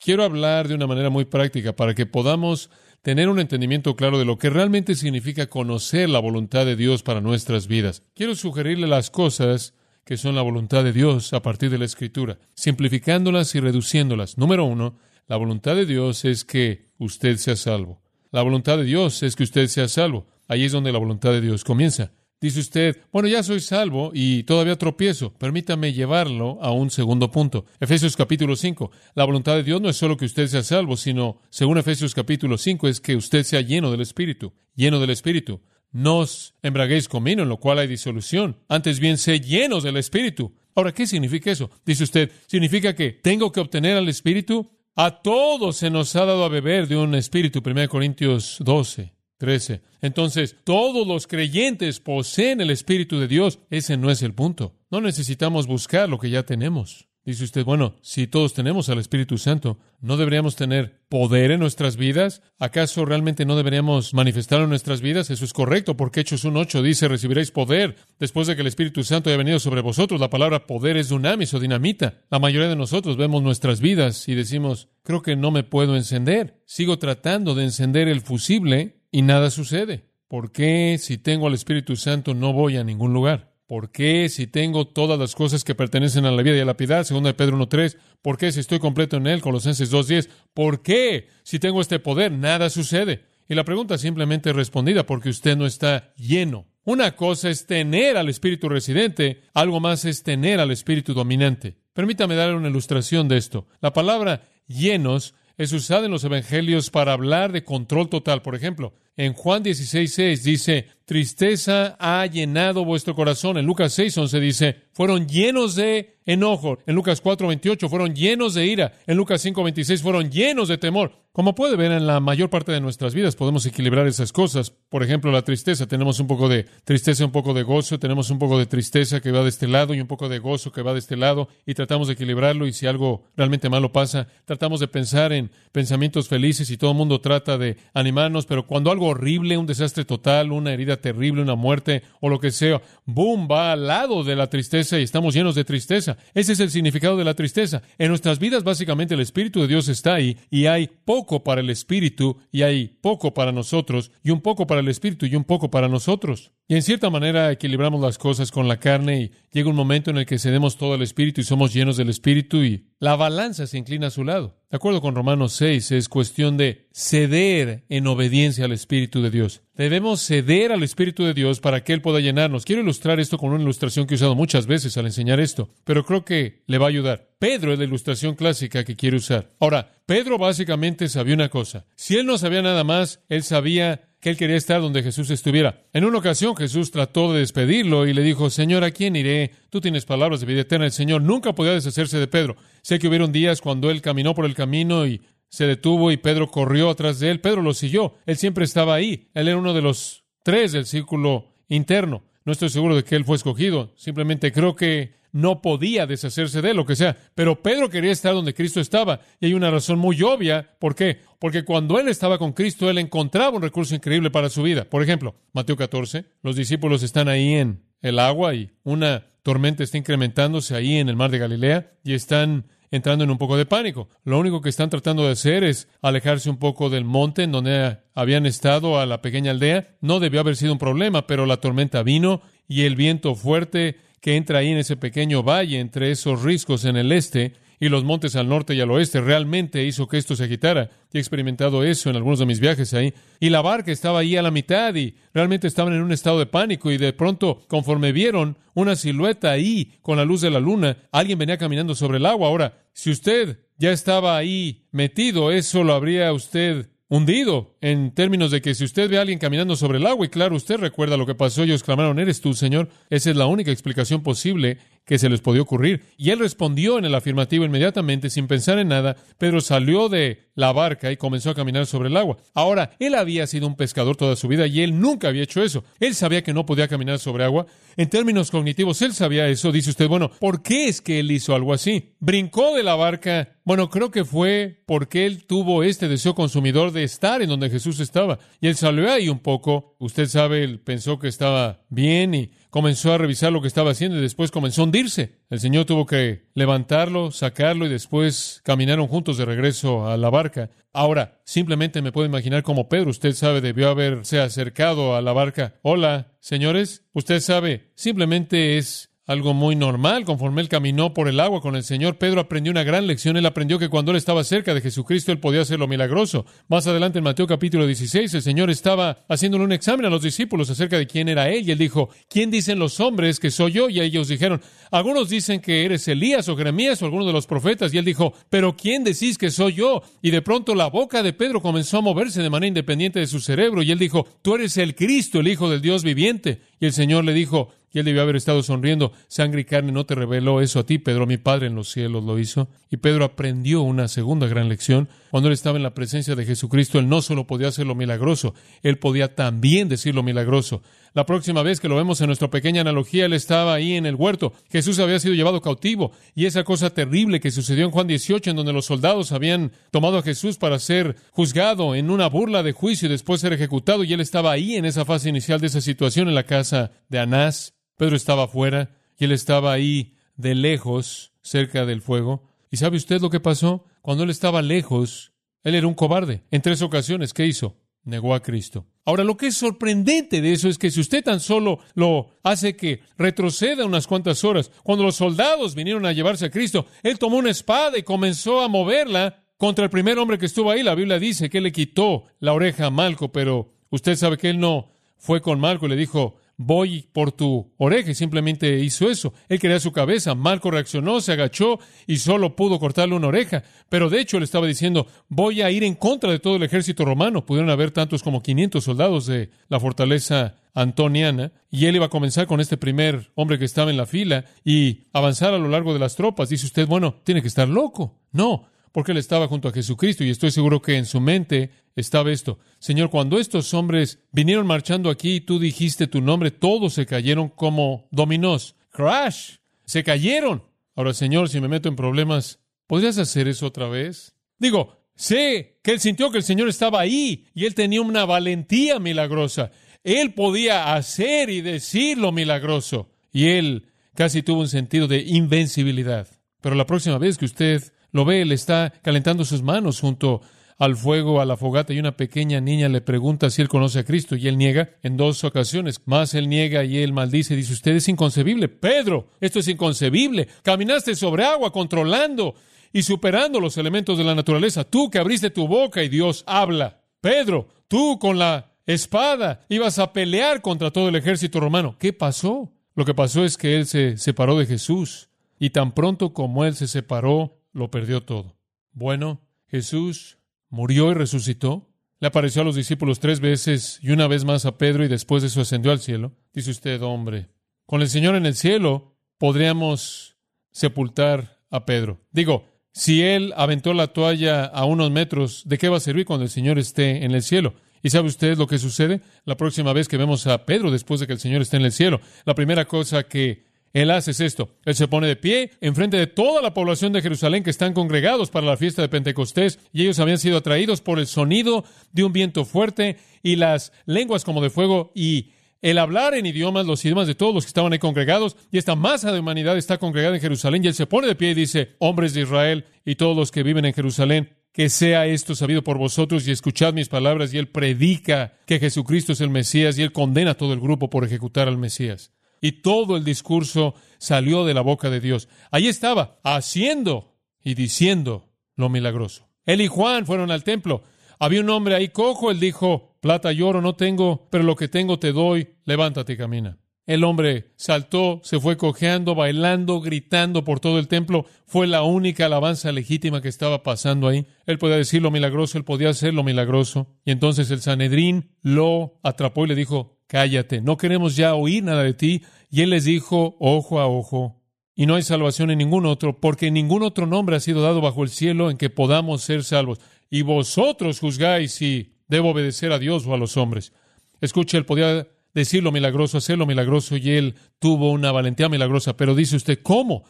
Quiero 0.00 0.24
hablar 0.24 0.66
de 0.66 0.74
una 0.74 0.88
manera 0.88 1.08
muy 1.08 1.24
práctica 1.24 1.76
para 1.76 1.94
que 1.94 2.06
podamos 2.06 2.68
tener 3.02 3.28
un 3.28 3.40
entendimiento 3.40 3.96
claro 3.96 4.18
de 4.18 4.24
lo 4.24 4.38
que 4.38 4.48
realmente 4.48 4.94
significa 4.94 5.48
conocer 5.48 6.08
la 6.08 6.20
voluntad 6.20 6.64
de 6.64 6.76
Dios 6.76 7.02
para 7.02 7.20
nuestras 7.20 7.66
vidas. 7.66 8.04
Quiero 8.14 8.34
sugerirle 8.34 8.86
las 8.86 9.10
cosas 9.10 9.74
que 10.04 10.16
son 10.16 10.34
la 10.34 10.42
voluntad 10.42 10.84
de 10.84 10.92
Dios 10.92 11.32
a 11.32 11.42
partir 11.42 11.70
de 11.70 11.78
la 11.78 11.84
Escritura, 11.84 12.38
simplificándolas 12.54 13.54
y 13.54 13.60
reduciéndolas. 13.60 14.38
Número 14.38 14.64
uno, 14.64 14.98
la 15.26 15.36
voluntad 15.36 15.76
de 15.76 15.86
Dios 15.86 16.24
es 16.24 16.44
que 16.44 16.86
usted 16.98 17.36
sea 17.36 17.56
salvo. 17.56 18.00
La 18.30 18.42
voluntad 18.42 18.78
de 18.78 18.84
Dios 18.84 19.22
es 19.22 19.36
que 19.36 19.44
usted 19.44 19.66
sea 19.66 19.88
salvo. 19.88 20.26
Ahí 20.48 20.64
es 20.64 20.72
donde 20.72 20.92
la 20.92 20.98
voluntad 20.98 21.30
de 21.32 21.40
Dios 21.40 21.64
comienza. 21.64 22.12
Dice 22.42 22.58
usted, 22.58 22.96
bueno, 23.12 23.28
ya 23.28 23.44
soy 23.44 23.60
salvo 23.60 24.10
y 24.12 24.42
todavía 24.42 24.76
tropiezo. 24.76 25.32
Permítame 25.32 25.92
llevarlo 25.92 26.58
a 26.60 26.72
un 26.72 26.90
segundo 26.90 27.30
punto. 27.30 27.66
Efesios 27.78 28.16
capítulo 28.16 28.56
5. 28.56 28.90
La 29.14 29.24
voluntad 29.24 29.54
de 29.54 29.62
Dios 29.62 29.80
no 29.80 29.88
es 29.88 29.96
solo 29.96 30.16
que 30.16 30.24
usted 30.24 30.48
sea 30.48 30.64
salvo, 30.64 30.96
sino, 30.96 31.38
según 31.50 31.78
Efesios 31.78 32.16
capítulo 32.16 32.58
5, 32.58 32.88
es 32.88 33.00
que 33.00 33.14
usted 33.14 33.44
sea 33.44 33.60
lleno 33.60 33.92
del 33.92 34.00
Espíritu. 34.00 34.52
Lleno 34.74 34.98
del 34.98 35.10
Espíritu. 35.10 35.60
No 35.92 36.18
os 36.18 36.56
embraguéis 36.62 37.08
con 37.08 37.22
vino, 37.22 37.44
en 37.44 37.48
lo 37.48 37.58
cual 37.60 37.78
hay 37.78 37.86
disolución. 37.86 38.56
Antes 38.68 38.98
bien, 38.98 39.18
sé 39.18 39.38
llenos 39.38 39.84
del 39.84 39.96
Espíritu. 39.96 40.52
Ahora, 40.74 40.90
¿qué 40.90 41.06
significa 41.06 41.52
eso? 41.52 41.70
Dice 41.86 42.02
usted, 42.02 42.32
¿significa 42.48 42.96
que 42.96 43.12
tengo 43.12 43.52
que 43.52 43.60
obtener 43.60 43.96
al 43.96 44.08
Espíritu? 44.08 44.68
A 44.96 45.22
todos 45.22 45.76
se 45.76 45.90
nos 45.90 46.16
ha 46.16 46.24
dado 46.24 46.42
a 46.44 46.48
beber 46.48 46.88
de 46.88 46.96
un 46.96 47.14
Espíritu. 47.14 47.62
1 47.64 47.88
Corintios 47.88 48.56
12. 48.58 49.12
13. 49.42 49.82
Entonces, 50.02 50.54
todos 50.62 51.04
los 51.04 51.26
creyentes 51.26 51.98
poseen 51.98 52.60
el 52.60 52.70
Espíritu 52.70 53.18
de 53.18 53.26
Dios. 53.26 53.58
Ese 53.70 53.96
no 53.96 54.08
es 54.08 54.22
el 54.22 54.34
punto. 54.34 54.76
No 54.88 55.00
necesitamos 55.00 55.66
buscar 55.66 56.08
lo 56.08 56.20
que 56.20 56.30
ya 56.30 56.44
tenemos. 56.44 57.08
Dice 57.24 57.42
usted, 57.42 57.64
bueno, 57.64 57.96
si 58.02 58.28
todos 58.28 58.54
tenemos 58.54 58.88
al 58.88 59.00
Espíritu 59.00 59.38
Santo, 59.38 59.80
¿no 60.00 60.16
deberíamos 60.16 60.54
tener 60.54 61.02
poder 61.08 61.50
en 61.50 61.58
nuestras 61.58 61.96
vidas? 61.96 62.40
¿Acaso 62.60 63.04
realmente 63.04 63.44
no 63.44 63.56
deberíamos 63.56 64.14
manifestarlo 64.14 64.64
en 64.64 64.70
nuestras 64.70 65.00
vidas? 65.00 65.28
Eso 65.28 65.44
es 65.44 65.52
correcto, 65.52 65.96
porque 65.96 66.20
Hechos 66.20 66.44
1.8 66.44 66.80
dice, 66.80 67.08
recibiréis 67.08 67.50
poder 67.50 67.96
después 68.20 68.46
de 68.46 68.54
que 68.54 68.60
el 68.60 68.68
Espíritu 68.68 69.02
Santo 69.02 69.28
haya 69.28 69.38
venido 69.38 69.58
sobre 69.58 69.80
vosotros. 69.80 70.20
La 70.20 70.30
palabra 70.30 70.68
poder 70.68 70.96
es 70.96 71.08
dunamis 71.08 71.52
o 71.54 71.58
dinamita. 71.58 72.22
La 72.30 72.38
mayoría 72.38 72.68
de 72.68 72.76
nosotros 72.76 73.16
vemos 73.16 73.42
nuestras 73.42 73.80
vidas 73.80 74.28
y 74.28 74.36
decimos, 74.36 74.88
creo 75.02 75.22
que 75.22 75.34
no 75.34 75.50
me 75.50 75.64
puedo 75.64 75.96
encender. 75.96 76.62
Sigo 76.64 77.00
tratando 77.00 77.56
de 77.56 77.64
encender 77.64 78.06
el 78.06 78.20
fusible 78.20 79.01
y 79.12 79.22
nada 79.22 79.50
sucede. 79.50 80.08
¿Por 80.26 80.50
qué 80.50 80.96
si 80.98 81.18
tengo 81.18 81.46
al 81.46 81.54
Espíritu 81.54 81.94
Santo 81.94 82.34
no 82.34 82.52
voy 82.52 82.78
a 82.78 82.84
ningún 82.84 83.12
lugar? 83.12 83.52
¿Por 83.66 83.92
qué 83.92 84.28
si 84.28 84.46
tengo 84.46 84.88
todas 84.88 85.18
las 85.18 85.34
cosas 85.34 85.62
que 85.62 85.74
pertenecen 85.74 86.24
a 86.24 86.30
la 86.30 86.42
vida 86.42 86.56
y 86.56 86.60
a 86.60 86.64
la 86.64 86.76
piedad? 86.76 87.04
Segunda 87.04 87.28
de 87.28 87.34
Pedro 87.34 87.56
1.3. 87.58 87.96
¿Por 88.20 88.38
qué 88.38 88.50
si 88.50 88.60
estoy 88.60 88.80
completo 88.80 89.18
en 89.18 89.26
él? 89.26 89.40
Colosenses 89.40 89.92
2.10. 89.92 90.28
¿Por 90.52 90.82
qué 90.82 91.28
si 91.42 91.58
tengo 91.58 91.80
este 91.80 91.98
poder 91.98 92.32
nada 92.32 92.70
sucede? 92.70 93.26
Y 93.48 93.54
la 93.54 93.64
pregunta 93.64 93.98
simplemente 93.98 94.50
es 94.50 94.56
respondida 94.56 95.06
porque 95.06 95.28
usted 95.28 95.56
no 95.56 95.66
está 95.66 96.12
lleno. 96.16 96.66
Una 96.84 97.14
cosa 97.14 97.48
es 97.48 97.66
tener 97.66 98.16
al 98.16 98.28
Espíritu 98.28 98.68
residente, 98.68 99.42
algo 99.54 99.78
más 99.78 100.04
es 100.04 100.22
tener 100.22 100.58
al 100.58 100.70
Espíritu 100.70 101.14
dominante. 101.14 101.76
Permítame 101.92 102.34
darle 102.34 102.56
una 102.56 102.68
ilustración 102.68 103.28
de 103.28 103.36
esto. 103.36 103.68
La 103.80 103.92
palabra 103.92 104.48
llenos 104.66 105.34
es 105.62 105.72
usada 105.72 106.06
en 106.06 106.12
los 106.12 106.24
evangelios 106.24 106.90
para 106.90 107.12
hablar 107.12 107.52
de 107.52 107.64
control 107.64 108.08
total. 108.08 108.42
Por 108.42 108.54
ejemplo, 108.54 108.92
en 109.16 109.32
Juan 109.32 109.62
16.6 109.62 110.42
dice, 110.42 110.86
tristeza 111.04 111.96
ha 111.98 112.26
llenado 112.26 112.84
vuestro 112.84 113.14
corazón. 113.14 113.58
En 113.58 113.66
Lucas 113.66 113.98
6.11 113.98 114.40
dice, 114.40 114.76
fueron 114.92 115.28
llenos 115.28 115.74
de 115.74 116.11
enojo. 116.26 116.78
En 116.86 116.94
Lucas 116.94 117.22
4.28 117.22 117.88
fueron 117.88 118.14
llenos 118.14 118.54
de 118.54 118.66
ira. 118.66 118.92
En 119.06 119.16
Lucas 119.16 119.44
5.26 119.44 120.00
fueron 120.02 120.30
llenos 120.30 120.68
de 120.68 120.78
temor. 120.78 121.22
Como 121.32 121.54
puede 121.54 121.76
ver, 121.76 121.92
en 121.92 122.06
la 122.06 122.20
mayor 122.20 122.50
parte 122.50 122.72
de 122.72 122.80
nuestras 122.82 123.14
vidas 123.14 123.36
podemos 123.36 123.64
equilibrar 123.64 124.06
esas 124.06 124.32
cosas. 124.32 124.70
Por 124.70 125.02
ejemplo, 125.02 125.32
la 125.32 125.40
tristeza. 125.40 125.86
Tenemos 125.86 126.20
un 126.20 126.26
poco 126.26 126.46
de 126.46 126.66
tristeza, 126.84 127.24
un 127.24 127.32
poco 127.32 127.54
de 127.54 127.62
gozo. 127.62 127.98
Tenemos 127.98 128.28
un 128.28 128.38
poco 128.38 128.58
de 128.58 128.66
tristeza 128.66 129.22
que 129.22 129.32
va 129.32 129.42
de 129.42 129.48
este 129.48 129.66
lado 129.66 129.94
y 129.94 130.00
un 130.02 130.06
poco 130.06 130.28
de 130.28 130.40
gozo 130.40 130.72
que 130.72 130.82
va 130.82 130.92
de 130.92 130.98
este 130.98 131.16
lado. 131.16 131.48
Y 131.64 131.72
tratamos 131.72 132.08
de 132.08 132.14
equilibrarlo. 132.14 132.66
Y 132.66 132.74
si 132.74 132.86
algo 132.86 133.24
realmente 133.34 133.70
malo 133.70 133.92
pasa, 133.92 134.28
tratamos 134.44 134.80
de 134.80 134.88
pensar 134.88 135.32
en 135.32 135.50
pensamientos 135.72 136.28
felices 136.28 136.68
y 136.68 136.76
todo 136.76 136.90
el 136.90 136.98
mundo 136.98 137.22
trata 137.22 137.56
de 137.56 137.78
animarnos. 137.94 138.44
Pero 138.44 138.66
cuando 138.66 138.90
algo 138.90 139.06
horrible, 139.06 139.56
un 139.56 139.66
desastre 139.66 140.04
total, 140.04 140.52
una 140.52 140.74
herida 140.74 140.98
terrible, 140.98 141.40
una 141.40 141.54
muerte 141.54 142.02
o 142.20 142.28
lo 142.28 142.40
que 142.40 142.50
sea, 142.50 142.82
boom, 143.06 143.48
va 143.50 143.72
al 143.72 143.86
lado 143.86 144.22
de 144.22 144.36
la 144.36 144.50
tristeza 144.50 144.98
y 144.98 145.04
estamos 145.04 145.32
llenos 145.32 145.54
de 145.54 145.64
tristeza. 145.64 146.11
Ese 146.34 146.52
es 146.52 146.60
el 146.60 146.70
significado 146.70 147.16
de 147.16 147.24
la 147.24 147.34
tristeza. 147.34 147.82
En 147.98 148.08
nuestras 148.08 148.38
vidas, 148.38 148.64
básicamente, 148.64 149.14
el 149.14 149.20
Espíritu 149.20 149.60
de 149.60 149.68
Dios 149.68 149.88
está 149.88 150.14
ahí 150.14 150.36
y 150.50 150.66
hay 150.66 150.88
poco 151.04 151.44
para 151.44 151.60
el 151.60 151.70
Espíritu 151.70 152.38
y 152.50 152.62
hay 152.62 152.88
poco 153.00 153.34
para 153.34 153.52
nosotros 153.52 154.10
y 154.22 154.30
un 154.30 154.40
poco 154.40 154.66
para 154.66 154.80
el 154.80 154.88
Espíritu 154.88 155.26
y 155.26 155.36
un 155.36 155.44
poco 155.44 155.70
para 155.70 155.88
nosotros. 155.88 156.52
Y 156.68 156.74
en 156.74 156.82
cierta 156.82 157.10
manera 157.10 157.50
equilibramos 157.50 158.00
las 158.00 158.18
cosas 158.18 158.50
con 158.50 158.68
la 158.68 158.78
carne 158.78 159.20
y 159.20 159.32
llega 159.52 159.70
un 159.70 159.76
momento 159.76 160.10
en 160.10 160.18
el 160.18 160.26
que 160.26 160.38
cedemos 160.38 160.76
todo 160.76 160.94
al 160.94 161.02
Espíritu 161.02 161.40
y 161.40 161.44
somos 161.44 161.72
llenos 161.72 161.96
del 161.96 162.08
Espíritu 162.08 162.62
y 162.62 162.86
la 162.98 163.16
balanza 163.16 163.66
se 163.66 163.78
inclina 163.78 164.06
a 164.06 164.10
su 164.10 164.24
lado. 164.24 164.61
De 164.72 164.76
acuerdo 164.76 165.02
con 165.02 165.14
Romanos 165.14 165.52
6, 165.52 165.92
es 165.92 166.08
cuestión 166.08 166.56
de 166.56 166.88
ceder 166.94 167.84
en 167.90 168.06
obediencia 168.06 168.64
al 168.64 168.72
Espíritu 168.72 169.20
de 169.20 169.30
Dios. 169.30 169.60
Debemos 169.74 170.22
ceder 170.22 170.72
al 170.72 170.82
Espíritu 170.82 171.24
de 171.24 171.34
Dios 171.34 171.60
para 171.60 171.84
que 171.84 171.92
Él 171.92 172.00
pueda 172.00 172.20
llenarnos. 172.20 172.64
Quiero 172.64 172.80
ilustrar 172.80 173.20
esto 173.20 173.36
con 173.36 173.52
una 173.52 173.62
ilustración 173.62 174.06
que 174.06 174.14
he 174.14 174.16
usado 174.16 174.34
muchas 174.34 174.66
veces 174.66 174.96
al 174.96 175.04
enseñar 175.04 175.40
esto, 175.40 175.68
pero 175.84 176.06
creo 176.06 176.24
que 176.24 176.62
le 176.66 176.78
va 176.78 176.86
a 176.86 176.88
ayudar. 176.88 177.28
Pedro 177.38 177.74
es 177.74 177.78
la 177.78 177.84
ilustración 177.84 178.34
clásica 178.34 178.82
que 178.82 178.96
quiero 178.96 179.18
usar. 179.18 179.50
Ahora, 179.60 179.92
Pedro 180.06 180.38
básicamente 180.38 181.10
sabía 181.10 181.34
una 181.34 181.50
cosa. 181.50 181.84
Si 181.94 182.16
él 182.16 182.24
no 182.24 182.38
sabía 182.38 182.62
nada 182.62 182.82
más, 182.82 183.20
él 183.28 183.42
sabía 183.42 184.11
que 184.22 184.30
él 184.30 184.36
quería 184.36 184.56
estar 184.56 184.80
donde 184.80 185.02
Jesús 185.02 185.30
estuviera. 185.30 185.82
En 185.92 186.04
una 186.04 186.18
ocasión 186.18 186.54
Jesús 186.56 186.92
trató 186.92 187.32
de 187.32 187.40
despedirlo 187.40 188.06
y 188.06 188.14
le 188.14 188.22
dijo, 188.22 188.50
Señor, 188.50 188.84
¿a 188.84 188.92
quién 188.92 189.16
iré? 189.16 189.50
Tú 189.68 189.80
tienes 189.80 190.04
palabras 190.04 190.38
de 190.38 190.46
vida 190.46 190.60
eterna. 190.60 190.86
El 190.86 190.92
Señor 190.92 191.22
nunca 191.22 191.56
podía 191.56 191.72
deshacerse 191.72 192.18
de 192.18 192.28
Pedro. 192.28 192.54
Sé 192.82 193.00
que 193.00 193.08
hubieron 193.08 193.32
días 193.32 193.60
cuando 193.60 193.90
él 193.90 194.00
caminó 194.00 194.32
por 194.32 194.44
el 194.44 194.54
camino 194.54 195.08
y 195.08 195.22
se 195.48 195.66
detuvo 195.66 196.12
y 196.12 196.18
Pedro 196.18 196.52
corrió 196.52 196.88
atrás 196.88 197.18
de 197.18 197.32
él. 197.32 197.40
Pedro 197.40 197.62
lo 197.62 197.74
siguió. 197.74 198.14
Él 198.24 198.36
siempre 198.36 198.64
estaba 198.64 198.94
ahí. 198.94 199.28
Él 199.34 199.48
era 199.48 199.56
uno 199.56 199.74
de 199.74 199.82
los 199.82 200.22
tres 200.44 200.70
del 200.70 200.86
círculo 200.86 201.56
interno. 201.68 202.22
No 202.44 202.52
estoy 202.52 202.68
seguro 202.68 202.94
de 202.94 203.02
que 203.02 203.16
él 203.16 203.24
fue 203.24 203.34
escogido. 203.34 203.92
Simplemente 203.96 204.52
creo 204.52 204.76
que 204.76 205.14
no 205.32 205.62
podía 205.62 206.06
deshacerse 206.06 206.62
de 206.62 206.70
él, 206.70 206.76
lo 206.76 206.86
que 206.86 206.96
sea. 206.96 207.16
Pero 207.34 207.62
Pedro 207.62 207.88
quería 207.88 208.12
estar 208.12 208.34
donde 208.34 208.54
Cristo 208.54 208.80
estaba. 208.80 209.20
Y 209.40 209.46
hay 209.46 209.54
una 209.54 209.70
razón 209.70 209.98
muy 209.98 210.22
obvia. 210.22 210.76
¿Por 210.78 210.94
qué? 210.94 211.20
Porque 211.38 211.64
cuando 211.64 211.98
él 211.98 212.08
estaba 212.08 212.38
con 212.38 212.52
Cristo, 212.52 212.88
él 212.90 212.98
encontraba 212.98 213.56
un 213.56 213.62
recurso 213.62 213.94
increíble 213.94 214.30
para 214.30 214.50
su 214.50 214.62
vida. 214.62 214.84
Por 214.84 215.02
ejemplo, 215.02 215.34
Mateo 215.52 215.76
14, 215.76 216.26
los 216.42 216.54
discípulos 216.54 217.02
están 217.02 217.28
ahí 217.28 217.54
en 217.54 217.82
el 218.02 218.18
agua 218.18 218.54
y 218.54 218.70
una 218.84 219.26
tormenta 219.42 219.82
está 219.82 219.98
incrementándose 219.98 220.76
ahí 220.76 220.96
en 220.96 221.08
el 221.08 221.16
mar 221.16 221.30
de 221.30 221.38
Galilea 221.38 221.92
y 222.04 222.14
están 222.14 222.66
entrando 222.90 223.24
en 223.24 223.30
un 223.30 223.38
poco 223.38 223.56
de 223.56 223.66
pánico. 223.66 224.08
Lo 224.22 224.38
único 224.38 224.60
que 224.60 224.68
están 224.68 224.90
tratando 224.90 225.24
de 225.24 225.32
hacer 225.32 225.64
es 225.64 225.88
alejarse 226.02 226.50
un 226.50 226.58
poco 226.58 226.90
del 226.90 227.04
monte 227.04 227.42
en 227.42 227.50
donde 227.50 227.98
habían 228.14 228.46
estado 228.46 229.00
a 229.00 229.06
la 229.06 229.22
pequeña 229.22 229.50
aldea. 229.50 229.96
No 230.00 230.20
debió 230.20 230.40
haber 230.40 230.56
sido 230.56 230.74
un 230.74 230.78
problema, 230.78 231.26
pero 231.26 231.46
la 231.46 231.56
tormenta 231.56 232.02
vino 232.02 232.42
y 232.68 232.82
el 232.82 232.94
viento 232.94 233.34
fuerte 233.34 233.96
que 234.22 234.36
entra 234.36 234.60
ahí 234.60 234.68
en 234.68 234.78
ese 234.78 234.96
pequeño 234.96 235.42
valle 235.42 235.80
entre 235.80 236.12
esos 236.12 236.42
riscos 236.42 236.86
en 236.86 236.96
el 236.96 237.12
este 237.12 237.54
y 237.80 237.88
los 237.88 238.04
montes 238.04 238.36
al 238.36 238.48
norte 238.48 238.76
y 238.76 238.80
al 238.80 238.92
oeste. 238.92 239.20
Realmente 239.20 239.84
hizo 239.84 240.06
que 240.06 240.16
esto 240.16 240.36
se 240.36 240.44
agitara. 240.44 240.88
Y 241.12 241.16
he 241.18 241.20
experimentado 241.20 241.82
eso 241.82 242.08
en 242.08 242.14
algunos 242.14 242.38
de 242.38 242.46
mis 242.46 242.60
viajes 242.60 242.94
ahí. 242.94 243.12
Y 243.40 243.50
la 243.50 243.60
barca 243.60 243.90
estaba 243.90 244.20
ahí 244.20 244.36
a 244.36 244.42
la 244.42 244.52
mitad 244.52 244.94
y 244.94 245.16
realmente 245.34 245.66
estaban 245.66 245.92
en 245.92 246.02
un 246.02 246.12
estado 246.12 246.38
de 246.38 246.46
pánico 246.46 246.92
y 246.92 246.98
de 246.98 247.12
pronto, 247.12 247.64
conforme 247.66 248.12
vieron 248.12 248.56
una 248.74 248.94
silueta 248.94 249.50
ahí 249.50 249.98
con 250.00 250.16
la 250.16 250.24
luz 250.24 250.40
de 250.42 250.50
la 250.50 250.60
luna, 250.60 250.98
alguien 251.10 251.40
venía 251.40 251.58
caminando 251.58 251.96
sobre 251.96 252.18
el 252.18 252.26
agua. 252.26 252.46
Ahora, 252.46 252.84
si 252.92 253.10
usted 253.10 253.58
ya 253.76 253.90
estaba 253.90 254.36
ahí 254.36 254.86
metido, 254.92 255.50
eso 255.50 255.82
lo 255.82 255.94
habría 255.94 256.32
usted 256.32 256.91
hundido, 257.12 257.76
en 257.82 258.14
términos 258.14 258.50
de 258.50 258.62
que 258.62 258.74
si 258.74 258.84
usted 258.84 259.10
ve 259.10 259.18
a 259.18 259.20
alguien 259.20 259.38
caminando 259.38 259.76
sobre 259.76 259.98
el 259.98 260.06
agua, 260.06 260.24
y 260.24 260.30
claro, 260.30 260.56
usted 260.56 260.78
recuerda 260.78 261.18
lo 261.18 261.26
que 261.26 261.34
pasó, 261.34 261.62
ellos 261.62 261.82
clamaron, 261.82 262.18
¿eres 262.18 262.40
tú, 262.40 262.54
Señor? 262.54 262.88
Esa 263.10 263.28
es 263.28 263.36
la 263.36 263.44
única 263.44 263.70
explicación 263.70 264.22
posible 264.22 264.78
que 265.04 265.18
se 265.18 265.28
les 265.28 265.40
podía 265.40 265.62
ocurrir. 265.62 266.04
Y 266.16 266.30
él 266.30 266.38
respondió 266.38 266.98
en 266.98 267.04
el 267.04 267.14
afirmativo 267.14 267.64
inmediatamente, 267.64 268.30
sin 268.30 268.46
pensar 268.46 268.78
en 268.78 268.88
nada. 268.88 269.16
Pedro 269.38 269.60
salió 269.60 270.08
de 270.08 270.50
la 270.54 270.72
barca 270.72 271.10
y 271.10 271.16
comenzó 271.16 271.50
a 271.50 271.54
caminar 271.54 271.86
sobre 271.86 272.08
el 272.08 272.16
agua. 272.16 272.36
Ahora, 272.54 272.92
él 272.98 273.14
había 273.14 273.46
sido 273.46 273.66
un 273.66 273.76
pescador 273.76 274.16
toda 274.16 274.36
su 274.36 274.48
vida 274.48 274.66
y 274.66 274.82
él 274.82 275.00
nunca 275.00 275.28
había 275.28 275.42
hecho 275.42 275.62
eso. 275.62 275.84
Él 275.98 276.14
sabía 276.14 276.42
que 276.42 276.52
no 276.52 276.66
podía 276.66 276.88
caminar 276.88 277.18
sobre 277.18 277.44
agua. 277.44 277.66
En 277.96 278.08
términos 278.08 278.50
cognitivos, 278.50 279.02
él 279.02 279.14
sabía 279.14 279.48
eso. 279.48 279.72
Dice 279.72 279.90
usted, 279.90 280.08
bueno, 280.08 280.30
¿por 280.38 280.62
qué 280.62 280.88
es 280.88 281.00
que 281.00 281.20
él 281.20 281.30
hizo 281.30 281.54
algo 281.54 281.72
así? 281.72 282.14
Brincó 282.20 282.74
de 282.74 282.82
la 282.82 282.94
barca. 282.94 283.56
Bueno, 283.64 283.90
creo 283.90 284.10
que 284.10 284.24
fue 284.24 284.82
porque 284.86 285.26
él 285.26 285.44
tuvo 285.44 285.82
este 285.82 286.08
deseo 286.08 286.34
consumidor 286.34 286.92
de 286.92 287.04
estar 287.04 287.42
en 287.42 287.48
donde 287.48 287.70
Jesús 287.70 288.00
estaba. 288.00 288.38
Y 288.60 288.68
él 288.68 288.76
salió 288.76 289.10
ahí 289.10 289.28
un 289.28 289.38
poco. 289.38 289.96
Usted 289.98 290.26
sabe, 290.26 290.64
él 290.64 290.80
pensó 290.80 291.18
que 291.18 291.28
estaba 291.28 291.80
bien 291.88 292.34
y 292.34 292.50
comenzó 292.72 293.12
a 293.12 293.18
revisar 293.18 293.52
lo 293.52 293.60
que 293.60 293.68
estaba 293.68 293.90
haciendo 293.90 294.16
y 294.16 294.22
después 294.22 294.50
comenzó 294.50 294.80
a 294.80 294.84
hundirse. 294.84 295.36
El 295.50 295.60
Señor 295.60 295.84
tuvo 295.84 296.06
que 296.06 296.46
levantarlo, 296.54 297.30
sacarlo 297.30 297.84
y 297.84 297.90
después 297.90 298.62
caminaron 298.64 299.08
juntos 299.08 299.36
de 299.36 299.44
regreso 299.44 300.08
a 300.08 300.16
la 300.16 300.30
barca. 300.30 300.70
Ahora, 300.90 301.42
simplemente 301.44 302.00
me 302.00 302.12
puedo 302.12 302.26
imaginar 302.26 302.62
como 302.62 302.88
Pedro, 302.88 303.10
usted 303.10 303.34
sabe, 303.34 303.60
debió 303.60 303.90
haberse 303.90 304.40
acercado 304.40 305.14
a 305.14 305.20
la 305.20 305.34
barca. 305.34 305.74
Hola, 305.82 306.32
señores, 306.40 307.04
usted 307.12 307.40
sabe, 307.40 307.90
simplemente 307.94 308.78
es 308.78 309.10
algo 309.26 309.54
muy 309.54 309.76
normal. 309.76 310.24
Conforme 310.24 310.62
él 310.62 310.68
caminó 310.68 311.14
por 311.14 311.28
el 311.28 311.38
agua 311.40 311.60
con 311.60 311.76
el 311.76 311.84
Señor, 311.84 312.18
Pedro 312.18 312.40
aprendió 312.40 312.72
una 312.72 312.82
gran 312.82 313.06
lección. 313.06 313.36
Él 313.36 313.46
aprendió 313.46 313.78
que 313.78 313.88
cuando 313.88 314.10
él 314.10 314.16
estaba 314.16 314.42
cerca 314.44 314.74
de 314.74 314.80
Jesucristo, 314.80 315.32
él 315.32 315.38
podía 315.38 315.62
hacer 315.62 315.78
lo 315.78 315.86
milagroso. 315.86 316.44
Más 316.68 316.86
adelante 316.86 317.18
en 317.18 317.24
Mateo 317.24 317.46
capítulo 317.46 317.86
16, 317.86 318.34
el 318.34 318.42
Señor 318.42 318.70
estaba 318.70 319.18
haciéndole 319.28 319.64
un 319.64 319.72
examen 319.72 320.06
a 320.06 320.10
los 320.10 320.22
discípulos 320.22 320.70
acerca 320.70 320.98
de 320.98 321.06
quién 321.06 321.28
era 321.28 321.48
él. 321.48 321.68
Y 321.68 321.72
él 321.72 321.78
dijo, 321.78 322.08
¿quién 322.28 322.50
dicen 322.50 322.78
los 322.78 322.98
hombres 323.00 323.38
que 323.38 323.50
soy 323.50 323.72
yo? 323.72 323.88
Y 323.88 324.00
ellos 324.00 324.28
dijeron, 324.28 324.60
algunos 324.90 325.28
dicen 325.28 325.60
que 325.60 325.84
eres 325.84 326.08
Elías 326.08 326.48
o 326.48 326.56
Jeremías 326.56 327.00
o 327.02 327.04
alguno 327.04 327.24
de 327.24 327.32
los 327.32 327.46
profetas. 327.46 327.94
Y 327.94 327.98
él 327.98 328.04
dijo, 328.04 328.34
pero 328.50 328.76
¿quién 328.76 329.04
decís 329.04 329.38
que 329.38 329.50
soy 329.50 329.74
yo? 329.74 330.02
Y 330.20 330.30
de 330.30 330.42
pronto 330.42 330.74
la 330.74 330.88
boca 330.88 331.22
de 331.22 331.32
Pedro 331.32 331.62
comenzó 331.62 331.98
a 331.98 332.02
moverse 332.02 332.42
de 332.42 332.50
manera 332.50 332.68
independiente 332.68 333.20
de 333.20 333.26
su 333.28 333.40
cerebro. 333.40 333.82
Y 333.82 333.92
él 333.92 333.98
dijo, 333.98 334.26
tú 334.42 334.56
eres 334.56 334.76
el 334.78 334.96
Cristo, 334.96 335.40
el 335.40 335.48
Hijo 335.48 335.70
del 335.70 335.80
Dios 335.80 336.02
viviente. 336.02 336.60
Y 336.80 336.86
el 336.86 336.92
Señor 336.92 337.24
le 337.24 337.32
dijo, 337.32 337.68
y 337.92 337.98
él 337.98 338.04
debió 338.04 338.22
haber 338.22 338.36
estado 338.36 338.62
sonriendo. 338.62 339.12
Sangre 339.28 339.62
y 339.62 339.64
carne 339.64 339.92
no 339.92 340.06
te 340.06 340.14
reveló 340.14 340.60
eso 340.60 340.80
a 340.80 340.86
ti, 340.86 340.98
Pedro. 340.98 341.26
Mi 341.26 341.36
Padre 341.36 341.66
en 341.66 341.74
los 341.74 341.90
cielos 341.90 342.24
lo 342.24 342.38
hizo. 342.38 342.68
Y 342.90 342.98
Pedro 342.98 343.24
aprendió 343.24 343.82
una 343.82 344.08
segunda 344.08 344.46
gran 344.46 344.68
lección. 344.68 345.08
Cuando 345.30 345.48
él 345.48 345.54
estaba 345.54 345.76
en 345.76 345.82
la 345.82 345.94
presencia 345.94 346.34
de 346.34 346.44
Jesucristo, 346.44 346.98
él 346.98 347.08
no 347.08 347.22
solo 347.22 347.46
podía 347.46 347.68
hacer 347.68 347.86
lo 347.86 347.94
milagroso, 347.94 348.54
él 348.82 348.98
podía 348.98 349.34
también 349.34 349.88
decir 349.88 350.14
lo 350.14 350.22
milagroso. 350.22 350.82
La 351.14 351.26
próxima 351.26 351.62
vez 351.62 351.80
que 351.80 351.88
lo 351.88 351.96
vemos 351.96 352.20
en 352.20 352.28
nuestra 352.28 352.48
pequeña 352.48 352.80
analogía, 352.80 353.26
él 353.26 353.34
estaba 353.34 353.74
ahí 353.74 353.94
en 353.94 354.06
el 354.06 354.14
huerto. 354.14 354.54
Jesús 354.70 354.98
había 354.98 355.18
sido 355.18 355.34
llevado 355.34 355.60
cautivo. 355.60 356.12
Y 356.34 356.46
esa 356.46 356.64
cosa 356.64 356.90
terrible 356.90 357.40
que 357.40 357.50
sucedió 357.50 357.84
en 357.84 357.90
Juan 357.90 358.06
18, 358.06 358.50
en 358.50 358.56
donde 358.56 358.72
los 358.72 358.86
soldados 358.86 359.32
habían 359.32 359.72
tomado 359.90 360.18
a 360.18 360.22
Jesús 360.22 360.56
para 360.56 360.78
ser 360.78 361.16
juzgado 361.30 361.94
en 361.94 362.10
una 362.10 362.28
burla 362.28 362.62
de 362.62 362.72
juicio 362.72 363.06
y 363.06 363.10
después 363.10 363.42
ser 363.42 363.52
ejecutado. 363.52 364.04
Y 364.04 364.12
él 364.14 364.20
estaba 364.20 364.52
ahí 364.52 364.76
en 364.76 364.86
esa 364.86 365.04
fase 365.04 365.28
inicial 365.28 365.60
de 365.60 365.66
esa 365.66 365.82
situación 365.82 366.28
en 366.28 366.34
la 366.34 366.44
casa 366.44 366.92
de 367.10 367.18
Anás. 367.18 367.74
Pedro 368.02 368.16
estaba 368.16 368.46
afuera 368.46 368.90
y 369.16 369.26
él 369.26 369.30
estaba 369.30 369.72
ahí 369.72 370.16
de 370.34 370.56
lejos, 370.56 371.34
cerca 371.40 371.86
del 371.86 372.02
fuego. 372.02 372.42
¿Y 372.68 372.78
sabe 372.78 372.96
usted 372.96 373.20
lo 373.20 373.30
que 373.30 373.38
pasó? 373.38 373.84
Cuando 374.00 374.24
él 374.24 374.30
estaba 374.30 374.60
lejos, 374.60 375.34
él 375.62 375.76
era 375.76 375.86
un 375.86 375.94
cobarde. 375.94 376.42
En 376.50 376.62
tres 376.62 376.82
ocasiones, 376.82 377.32
¿qué 377.32 377.46
hizo? 377.46 377.76
Negó 378.02 378.34
a 378.34 378.42
Cristo. 378.42 378.88
Ahora, 379.04 379.22
lo 379.22 379.36
que 379.36 379.46
es 379.46 379.56
sorprendente 379.56 380.40
de 380.40 380.52
eso 380.52 380.68
es 380.68 380.78
que 380.78 380.90
si 380.90 380.98
usted 380.98 381.22
tan 381.22 381.38
solo 381.38 381.78
lo 381.94 382.40
hace 382.42 382.74
que 382.74 383.02
retroceda 383.16 383.84
unas 383.84 384.08
cuantas 384.08 384.42
horas, 384.42 384.72
cuando 384.82 385.04
los 385.04 385.14
soldados 385.14 385.76
vinieron 385.76 386.04
a 386.04 386.10
llevarse 386.10 386.46
a 386.46 386.50
Cristo, 386.50 386.86
él 387.04 387.20
tomó 387.20 387.36
una 387.36 387.50
espada 387.50 387.98
y 387.98 388.02
comenzó 388.02 388.62
a 388.62 388.68
moverla 388.68 389.44
contra 389.58 389.84
el 389.84 389.90
primer 389.92 390.18
hombre 390.18 390.38
que 390.38 390.46
estuvo 390.46 390.72
ahí. 390.72 390.82
La 390.82 390.96
Biblia 390.96 391.20
dice 391.20 391.48
que 391.48 391.58
él 391.58 391.64
le 391.64 391.70
quitó 391.70 392.24
la 392.40 392.52
oreja 392.52 392.86
a 392.86 392.90
Malco, 392.90 393.30
pero 393.30 393.74
usted 393.90 394.16
sabe 394.16 394.38
que 394.38 394.50
él 394.50 394.58
no 394.58 394.88
fue 395.18 395.40
con 395.40 395.60
Malco 395.60 395.86
y 395.86 395.90
le 395.90 395.94
dijo, 395.94 396.41
voy 396.66 397.08
por 397.12 397.32
tu 397.32 397.72
oreja 397.76 398.10
y 398.10 398.14
simplemente 398.14 398.78
hizo 398.80 399.10
eso. 399.10 399.32
Él 399.48 399.58
quería 399.58 399.80
su 399.80 399.92
cabeza. 399.92 400.34
Marco 400.34 400.70
reaccionó, 400.70 401.20
se 401.20 401.32
agachó 401.32 401.78
y 402.06 402.16
solo 402.16 402.56
pudo 402.56 402.78
cortarle 402.78 403.14
una 403.14 403.28
oreja. 403.28 403.62
Pero 403.88 404.08
de 404.08 404.20
hecho 404.20 404.36
él 404.36 404.42
estaba 404.42 404.66
diciendo, 404.66 405.06
voy 405.28 405.62
a 405.62 405.70
ir 405.70 405.84
en 405.84 405.94
contra 405.94 406.30
de 406.30 406.38
todo 406.38 406.56
el 406.56 406.62
ejército 406.62 407.04
romano. 407.04 407.44
Pudieron 407.44 407.70
haber 407.70 407.90
tantos 407.90 408.22
como 408.22 408.42
500 408.42 408.82
soldados 408.82 409.26
de 409.26 409.50
la 409.68 409.80
fortaleza 409.80 410.54
antoniana 410.74 411.52
y 411.70 411.86
él 411.86 411.96
iba 411.96 412.06
a 412.06 412.10
comenzar 412.10 412.46
con 412.46 412.60
este 412.60 412.76
primer 412.76 413.30
hombre 413.34 413.58
que 413.58 413.64
estaba 413.64 413.90
en 413.90 413.96
la 413.96 414.06
fila 414.06 414.44
y 414.64 415.02
avanzar 415.12 415.54
a 415.54 415.58
lo 415.58 415.68
largo 415.68 415.92
de 415.92 415.98
las 415.98 416.16
tropas. 416.16 416.48
Dice 416.48 416.66
usted, 416.66 416.86
bueno, 416.86 417.16
tiene 417.24 417.42
que 417.42 417.48
estar 417.48 417.68
loco. 417.68 418.18
No, 418.32 418.66
porque 418.92 419.12
él 419.12 419.18
estaba 419.18 419.48
junto 419.48 419.68
a 419.68 419.72
Jesucristo 419.72 420.22
y 420.22 420.30
estoy 420.30 420.50
seguro 420.50 420.80
que 420.80 420.96
en 420.96 421.06
su 421.06 421.20
mente 421.20 421.70
estaba 421.96 422.30
esto. 422.30 422.58
Señor, 422.78 423.10
cuando 423.10 423.38
estos 423.38 423.72
hombres 423.74 424.20
vinieron 424.30 424.66
marchando 424.66 425.10
aquí 425.10 425.36
y 425.36 425.40
tú 425.40 425.58
dijiste 425.58 426.06
tu 426.06 426.20
nombre, 426.20 426.50
todos 426.50 426.94
se 426.94 427.06
cayeron 427.06 427.48
como 427.48 428.06
dominós. 428.10 428.76
Crash. 428.90 429.56
Se 429.84 430.04
cayeron. 430.04 430.62
Ahora, 430.94 431.14
Señor, 431.14 431.48
si 431.48 431.60
me 431.60 431.68
meto 431.68 431.88
en 431.88 431.96
problemas, 431.96 432.60
¿podrías 432.86 433.18
hacer 433.18 433.48
eso 433.48 433.66
otra 433.66 433.88
vez? 433.88 434.34
Digo, 434.58 434.98
sé 435.14 435.80
que 435.82 435.92
él 435.92 436.00
sintió 436.00 436.30
que 436.30 436.38
el 436.38 436.44
Señor 436.44 436.68
estaba 436.68 437.00
ahí 437.00 437.46
y 437.54 437.64
él 437.64 437.74
tenía 437.74 438.02
una 438.02 438.26
valentía 438.26 438.98
milagrosa. 438.98 439.70
Él 440.04 440.34
podía 440.34 440.94
hacer 440.94 441.48
y 441.48 441.62
decir 441.62 442.18
lo 442.18 442.32
milagroso. 442.32 443.10
Y 443.32 443.48
él 443.48 443.88
casi 444.14 444.42
tuvo 444.42 444.60
un 444.60 444.68
sentido 444.68 445.08
de 445.08 445.22
invencibilidad. 445.22 446.28
Pero 446.60 446.74
la 446.74 446.86
próxima 446.86 447.18
vez 447.18 447.38
que 447.38 447.46
usted 447.46 447.91
lo 448.12 448.24
ve, 448.24 448.42
él 448.42 448.52
está 448.52 448.92
calentando 449.02 449.44
sus 449.44 449.62
manos 449.62 450.00
junto 450.00 450.42
al 450.78 450.96
fuego, 450.96 451.40
a 451.40 451.44
la 451.44 451.56
fogata, 451.56 451.92
y 451.92 451.98
una 451.98 452.16
pequeña 452.16 452.60
niña 452.60 452.88
le 452.88 453.00
pregunta 453.00 453.50
si 453.50 453.62
él 453.62 453.68
conoce 453.68 454.00
a 454.00 454.04
Cristo, 454.04 454.36
y 454.36 454.48
él 454.48 454.58
niega 454.58 454.90
en 455.02 455.16
dos 455.16 455.44
ocasiones. 455.44 456.00
Más 456.06 456.34
él 456.34 456.48
niega 456.48 456.84
y 456.84 456.98
él 456.98 457.12
maldice. 457.12 457.56
Dice, 457.56 457.72
usted 457.72 457.96
es 457.96 458.08
inconcebible. 458.08 458.68
Pedro, 458.68 459.28
esto 459.40 459.60
es 459.60 459.68
inconcebible. 459.68 460.48
Caminaste 460.62 461.14
sobre 461.14 461.44
agua, 461.44 461.72
controlando 461.72 462.54
y 462.92 463.02
superando 463.02 463.60
los 463.60 463.76
elementos 463.76 464.18
de 464.18 464.24
la 464.24 464.34
naturaleza. 464.34 464.84
Tú 464.84 465.10
que 465.10 465.18
abriste 465.18 465.50
tu 465.50 465.66
boca 465.68 466.02
y 466.02 466.08
Dios 466.08 466.44
habla. 466.46 467.00
Pedro, 467.20 467.68
tú 467.88 468.18
con 468.18 468.38
la 468.38 468.72
espada 468.84 469.64
ibas 469.68 469.98
a 469.98 470.12
pelear 470.12 470.60
contra 470.60 470.90
todo 470.90 471.08
el 471.08 471.16
ejército 471.16 471.60
romano. 471.60 471.96
¿Qué 471.98 472.12
pasó? 472.12 472.72
Lo 472.94 473.04
que 473.04 473.14
pasó 473.14 473.44
es 473.44 473.56
que 473.56 473.76
él 473.76 473.86
se 473.86 474.18
separó 474.18 474.58
de 474.58 474.66
Jesús. 474.66 475.30
Y 475.58 475.70
tan 475.70 475.92
pronto 475.92 476.32
como 476.32 476.64
él 476.64 476.74
se 476.74 476.88
separó, 476.88 477.61
lo 477.72 477.90
perdió 477.90 478.22
todo. 478.22 478.56
Bueno, 478.92 479.40
Jesús 479.68 480.38
murió 480.68 481.10
y 481.10 481.14
resucitó. 481.14 481.88
Le 482.20 482.28
apareció 482.28 482.62
a 482.62 482.64
los 482.64 482.76
discípulos 482.76 483.20
tres 483.20 483.40
veces 483.40 483.98
y 484.02 484.10
una 484.10 484.28
vez 484.28 484.44
más 484.44 484.64
a 484.64 484.78
Pedro 484.78 485.04
y 485.04 485.08
después 485.08 485.42
de 485.42 485.48
eso 485.48 485.60
ascendió 485.60 485.90
al 485.90 486.00
cielo. 486.00 486.32
Dice 486.52 486.70
usted, 486.70 487.02
hombre, 487.02 487.48
con 487.86 488.00
el 488.00 488.08
Señor 488.08 488.36
en 488.36 488.46
el 488.46 488.54
cielo 488.54 489.16
podríamos 489.38 490.36
sepultar 490.70 491.60
a 491.70 491.84
Pedro. 491.84 492.20
Digo, 492.30 492.68
si 492.92 493.22
él 493.22 493.52
aventó 493.56 493.94
la 493.94 494.08
toalla 494.08 494.64
a 494.64 494.84
unos 494.84 495.10
metros, 495.10 495.62
¿de 495.66 495.78
qué 495.78 495.88
va 495.88 495.96
a 495.96 496.00
servir 496.00 496.26
cuando 496.26 496.44
el 496.44 496.50
Señor 496.50 496.78
esté 496.78 497.24
en 497.24 497.32
el 497.32 497.42
cielo? 497.42 497.74
¿Y 498.02 498.10
sabe 498.10 498.28
usted 498.28 498.58
lo 498.58 498.66
que 498.66 498.78
sucede? 498.78 499.20
La 499.44 499.56
próxima 499.56 499.92
vez 499.92 500.08
que 500.08 500.16
vemos 500.16 500.46
a 500.46 500.66
Pedro 500.66 500.90
después 500.90 501.20
de 501.20 501.26
que 501.26 501.32
el 501.32 501.38
Señor 501.38 501.62
esté 501.62 501.76
en 501.76 501.84
el 501.84 501.92
cielo, 501.92 502.20
la 502.44 502.54
primera 502.54 502.84
cosa 502.84 503.24
que 503.24 503.71
él 503.92 504.10
hace 504.10 504.30
esto. 504.44 504.70
Él 504.84 504.94
se 504.94 505.08
pone 505.08 505.26
de 505.26 505.36
pie 505.36 505.70
enfrente 505.80 506.16
de 506.16 506.26
toda 506.26 506.62
la 506.62 506.74
población 506.74 507.12
de 507.12 507.22
Jerusalén 507.22 507.62
que 507.62 507.70
están 507.70 507.92
congregados 507.92 508.50
para 508.50 508.66
la 508.66 508.76
fiesta 508.76 509.02
de 509.02 509.08
Pentecostés 509.08 509.78
y 509.92 510.02
ellos 510.02 510.18
habían 510.18 510.38
sido 510.38 510.58
atraídos 510.58 511.00
por 511.00 511.18
el 511.18 511.26
sonido 511.26 511.84
de 512.12 512.24
un 512.24 512.32
viento 512.32 512.64
fuerte 512.64 513.18
y 513.42 513.56
las 513.56 513.92
lenguas 514.06 514.44
como 514.44 514.62
de 514.62 514.70
fuego 514.70 515.12
y 515.14 515.50
el 515.82 515.98
hablar 515.98 516.34
en 516.34 516.46
idiomas, 516.46 516.86
los 516.86 517.04
idiomas 517.04 517.26
de 517.26 517.34
todos 517.34 517.54
los 517.54 517.64
que 517.64 517.68
estaban 517.68 517.92
ahí 517.92 517.98
congregados, 517.98 518.56
y 518.70 518.78
esta 518.78 518.94
masa 518.94 519.32
de 519.32 519.40
humanidad 519.40 519.76
está 519.76 519.98
congregada 519.98 520.36
en 520.36 520.40
Jerusalén, 520.40 520.84
y 520.84 520.86
él 520.86 520.94
se 520.94 521.08
pone 521.08 521.26
de 521.26 521.34
pie 521.34 521.50
y 521.50 521.54
dice, 521.54 521.96
hombres 521.98 522.34
de 522.34 522.42
Israel 522.42 522.84
y 523.04 523.16
todos 523.16 523.36
los 523.36 523.50
que 523.50 523.64
viven 523.64 523.84
en 523.84 523.92
Jerusalén, 523.92 524.50
que 524.72 524.88
sea 524.88 525.26
esto 525.26 525.56
sabido 525.56 525.82
por 525.82 525.98
vosotros 525.98 526.46
y 526.46 526.52
escuchad 526.52 526.94
mis 526.94 527.08
palabras, 527.08 527.52
y 527.52 527.58
él 527.58 527.66
predica 527.66 528.54
que 528.64 528.78
Jesucristo 528.78 529.32
es 529.32 529.40
el 529.40 529.50
Mesías, 529.50 529.98
y 529.98 530.02
él 530.02 530.12
condena 530.12 530.52
a 530.52 530.56
todo 530.56 530.72
el 530.72 530.78
grupo 530.78 531.10
por 531.10 531.24
ejecutar 531.24 531.66
al 531.66 531.78
Mesías 531.78 532.30
y 532.62 532.80
todo 532.80 533.18
el 533.18 533.24
discurso 533.24 533.94
salió 534.16 534.64
de 534.64 534.72
la 534.72 534.80
boca 534.80 535.10
de 535.10 535.20
Dios. 535.20 535.48
Ahí 535.70 535.88
estaba, 535.88 536.38
haciendo 536.44 537.36
y 537.62 537.74
diciendo 537.74 538.48
lo 538.76 538.88
milagroso. 538.88 539.48
Él 539.66 539.82
y 539.82 539.88
Juan 539.88 540.24
fueron 540.24 540.50
al 540.50 540.64
templo. 540.64 541.02
Había 541.38 541.60
un 541.60 541.70
hombre 541.70 541.96
ahí 541.96 542.08
cojo, 542.08 542.50
él 542.50 542.60
dijo, 542.60 543.16
plata 543.20 543.52
y 543.52 543.62
oro 543.62 543.82
no 543.82 543.96
tengo, 543.96 544.48
pero 544.50 544.64
lo 544.64 544.76
que 544.76 544.88
tengo 544.88 545.18
te 545.18 545.32
doy, 545.32 545.74
levántate 545.84 546.34
y 546.34 546.36
camina. 546.36 546.78
El 547.04 547.24
hombre 547.24 547.72
saltó, 547.74 548.40
se 548.44 548.60
fue 548.60 548.76
cojeando, 548.76 549.34
bailando, 549.34 550.00
gritando 550.00 550.62
por 550.62 550.78
todo 550.78 551.00
el 551.00 551.08
templo. 551.08 551.46
Fue 551.66 551.88
la 551.88 552.04
única 552.04 552.46
alabanza 552.46 552.92
legítima 552.92 553.42
que 553.42 553.48
estaba 553.48 553.82
pasando 553.82 554.28
ahí. 554.28 554.46
Él 554.66 554.78
podía 554.78 554.96
decir 554.96 555.20
lo 555.20 555.32
milagroso, 555.32 555.78
él 555.78 555.84
podía 555.84 556.10
hacer 556.10 556.32
lo 556.32 556.44
milagroso. 556.44 557.08
Y 557.24 557.32
entonces 557.32 557.72
el 557.72 557.80
Sanedrín 557.80 558.52
lo 558.62 559.18
atrapó 559.24 559.64
y 559.64 559.68
le 559.68 559.74
dijo, 559.74 560.11
cállate, 560.32 560.80
no 560.80 560.96
queremos 560.96 561.36
ya 561.36 561.54
oír 561.54 561.84
nada 561.84 562.02
de 562.04 562.14
ti. 562.14 562.42
Y 562.70 562.80
él 562.80 562.88
les 562.88 563.04
dijo, 563.04 563.54
ojo 563.60 564.00
a 564.00 564.06
ojo. 564.06 564.62
Y 564.94 565.04
no 565.04 565.16
hay 565.16 565.22
salvación 565.22 565.70
en 565.70 565.76
ningún 565.76 566.06
otro, 566.06 566.40
porque 566.40 566.70
ningún 566.70 567.02
otro 567.02 567.26
nombre 567.26 567.56
ha 567.56 567.60
sido 567.60 567.82
dado 567.82 568.00
bajo 568.00 568.22
el 568.22 568.30
cielo 568.30 568.70
en 568.70 568.78
que 568.78 568.88
podamos 568.88 569.42
ser 569.42 569.62
salvos. 569.62 570.00
Y 570.30 570.40
vosotros 570.40 571.20
juzgáis 571.20 571.72
si 571.72 572.14
debo 572.28 572.52
obedecer 572.52 572.92
a 572.92 572.98
Dios 572.98 573.26
o 573.26 573.34
a 573.34 573.36
los 573.36 573.58
hombres. 573.58 573.92
Escuche, 574.40 574.78
él 574.78 574.86
podía 574.86 575.28
decir 575.52 575.82
lo 575.82 575.92
milagroso, 575.92 576.38
hacer 576.38 576.56
lo 576.56 576.64
milagroso, 576.64 577.18
y 577.18 577.28
él 577.28 577.54
tuvo 577.78 578.10
una 578.10 578.32
valentía 578.32 578.70
milagrosa. 578.70 579.18
Pero 579.18 579.34
dice 579.34 579.56
usted, 579.56 579.80
¿cómo? 579.82 580.24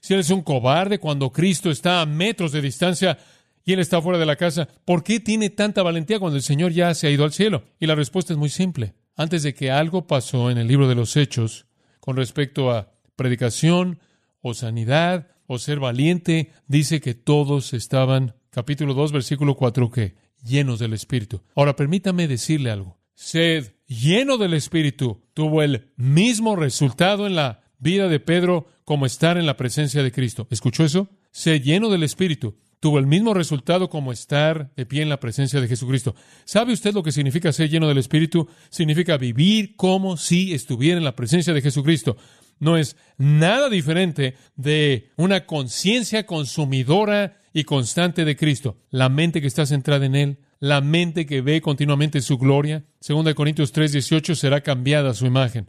Si 0.00 0.12
él 0.12 0.20
es 0.20 0.28
un 0.28 0.42
cobarde 0.42 0.98
cuando 0.98 1.32
Cristo 1.32 1.70
está 1.70 2.02
a 2.02 2.06
metros 2.06 2.52
de 2.52 2.60
distancia 2.60 3.16
y 3.64 3.72
él 3.72 3.80
está 3.80 4.02
fuera 4.02 4.18
de 4.18 4.26
la 4.26 4.36
casa, 4.36 4.68
¿por 4.84 5.02
qué 5.02 5.18
tiene 5.18 5.48
tanta 5.48 5.82
valentía 5.82 6.18
cuando 6.18 6.36
el 6.36 6.42
Señor 6.42 6.72
ya 6.72 6.92
se 6.92 7.06
ha 7.06 7.10
ido 7.10 7.24
al 7.24 7.32
cielo? 7.32 7.64
Y 7.80 7.86
la 7.86 7.94
respuesta 7.94 8.34
es 8.34 8.38
muy 8.38 8.50
simple. 8.50 8.92
Antes 9.16 9.42
de 9.42 9.54
que 9.54 9.70
algo 9.70 10.06
pasó 10.06 10.50
en 10.50 10.58
el 10.58 10.68
libro 10.68 10.88
de 10.88 10.94
los 10.94 11.16
Hechos 11.16 11.66
con 12.00 12.16
respecto 12.16 12.70
a 12.70 12.92
predicación 13.16 13.98
o 14.42 14.52
sanidad 14.52 15.28
o 15.46 15.58
ser 15.58 15.80
valiente, 15.80 16.52
dice 16.68 17.00
que 17.00 17.14
todos 17.14 17.72
estaban, 17.72 18.34
capítulo 18.50 18.92
2, 18.92 19.12
versículo 19.12 19.56
4, 19.56 19.90
que 19.90 20.16
llenos 20.44 20.78
del 20.78 20.92
Espíritu. 20.92 21.42
Ahora 21.54 21.74
permítame 21.76 22.28
decirle 22.28 22.70
algo. 22.70 22.98
Sed 23.14 23.72
lleno 23.86 24.36
del 24.36 24.52
Espíritu 24.52 25.22
tuvo 25.32 25.62
el 25.62 25.92
mismo 25.96 26.54
resultado 26.54 27.26
en 27.26 27.36
la 27.36 27.62
vida 27.78 28.08
de 28.08 28.20
Pedro 28.20 28.66
como 28.84 29.06
estar 29.06 29.38
en 29.38 29.46
la 29.46 29.56
presencia 29.56 30.02
de 30.02 30.12
Cristo. 30.12 30.46
¿Escuchó 30.50 30.84
eso? 30.84 31.08
Sed 31.30 31.62
lleno 31.62 31.88
del 31.88 32.02
Espíritu 32.02 32.58
tuvo 32.86 33.00
el 33.00 33.08
mismo 33.08 33.34
resultado 33.34 33.90
como 33.90 34.12
estar 34.12 34.70
de 34.76 34.86
pie 34.86 35.02
en 35.02 35.08
la 35.08 35.18
presencia 35.18 35.60
de 35.60 35.66
Jesucristo. 35.66 36.14
¿Sabe 36.44 36.72
usted 36.72 36.94
lo 36.94 37.02
que 37.02 37.10
significa 37.10 37.52
ser 37.52 37.68
lleno 37.68 37.88
del 37.88 37.98
Espíritu? 37.98 38.48
Significa 38.70 39.16
vivir 39.16 39.74
como 39.74 40.16
si 40.16 40.54
estuviera 40.54 40.96
en 40.96 41.02
la 41.02 41.16
presencia 41.16 41.52
de 41.52 41.62
Jesucristo. 41.62 42.16
No 42.60 42.76
es 42.76 42.96
nada 43.18 43.68
diferente 43.70 44.36
de 44.54 45.10
una 45.16 45.46
conciencia 45.46 46.26
consumidora 46.26 47.38
y 47.52 47.64
constante 47.64 48.24
de 48.24 48.36
Cristo. 48.36 48.76
La 48.90 49.08
mente 49.08 49.40
que 49.40 49.48
está 49.48 49.66
centrada 49.66 50.06
en 50.06 50.14
Él, 50.14 50.38
la 50.60 50.80
mente 50.80 51.26
que 51.26 51.40
ve 51.40 51.60
continuamente 51.60 52.20
su 52.20 52.38
gloria. 52.38 52.84
Segunda 53.00 53.30
de 53.30 53.34
Corintios 53.34 53.72
3:18 53.72 54.36
será 54.36 54.60
cambiada 54.60 55.12
su 55.12 55.26
imagen. 55.26 55.68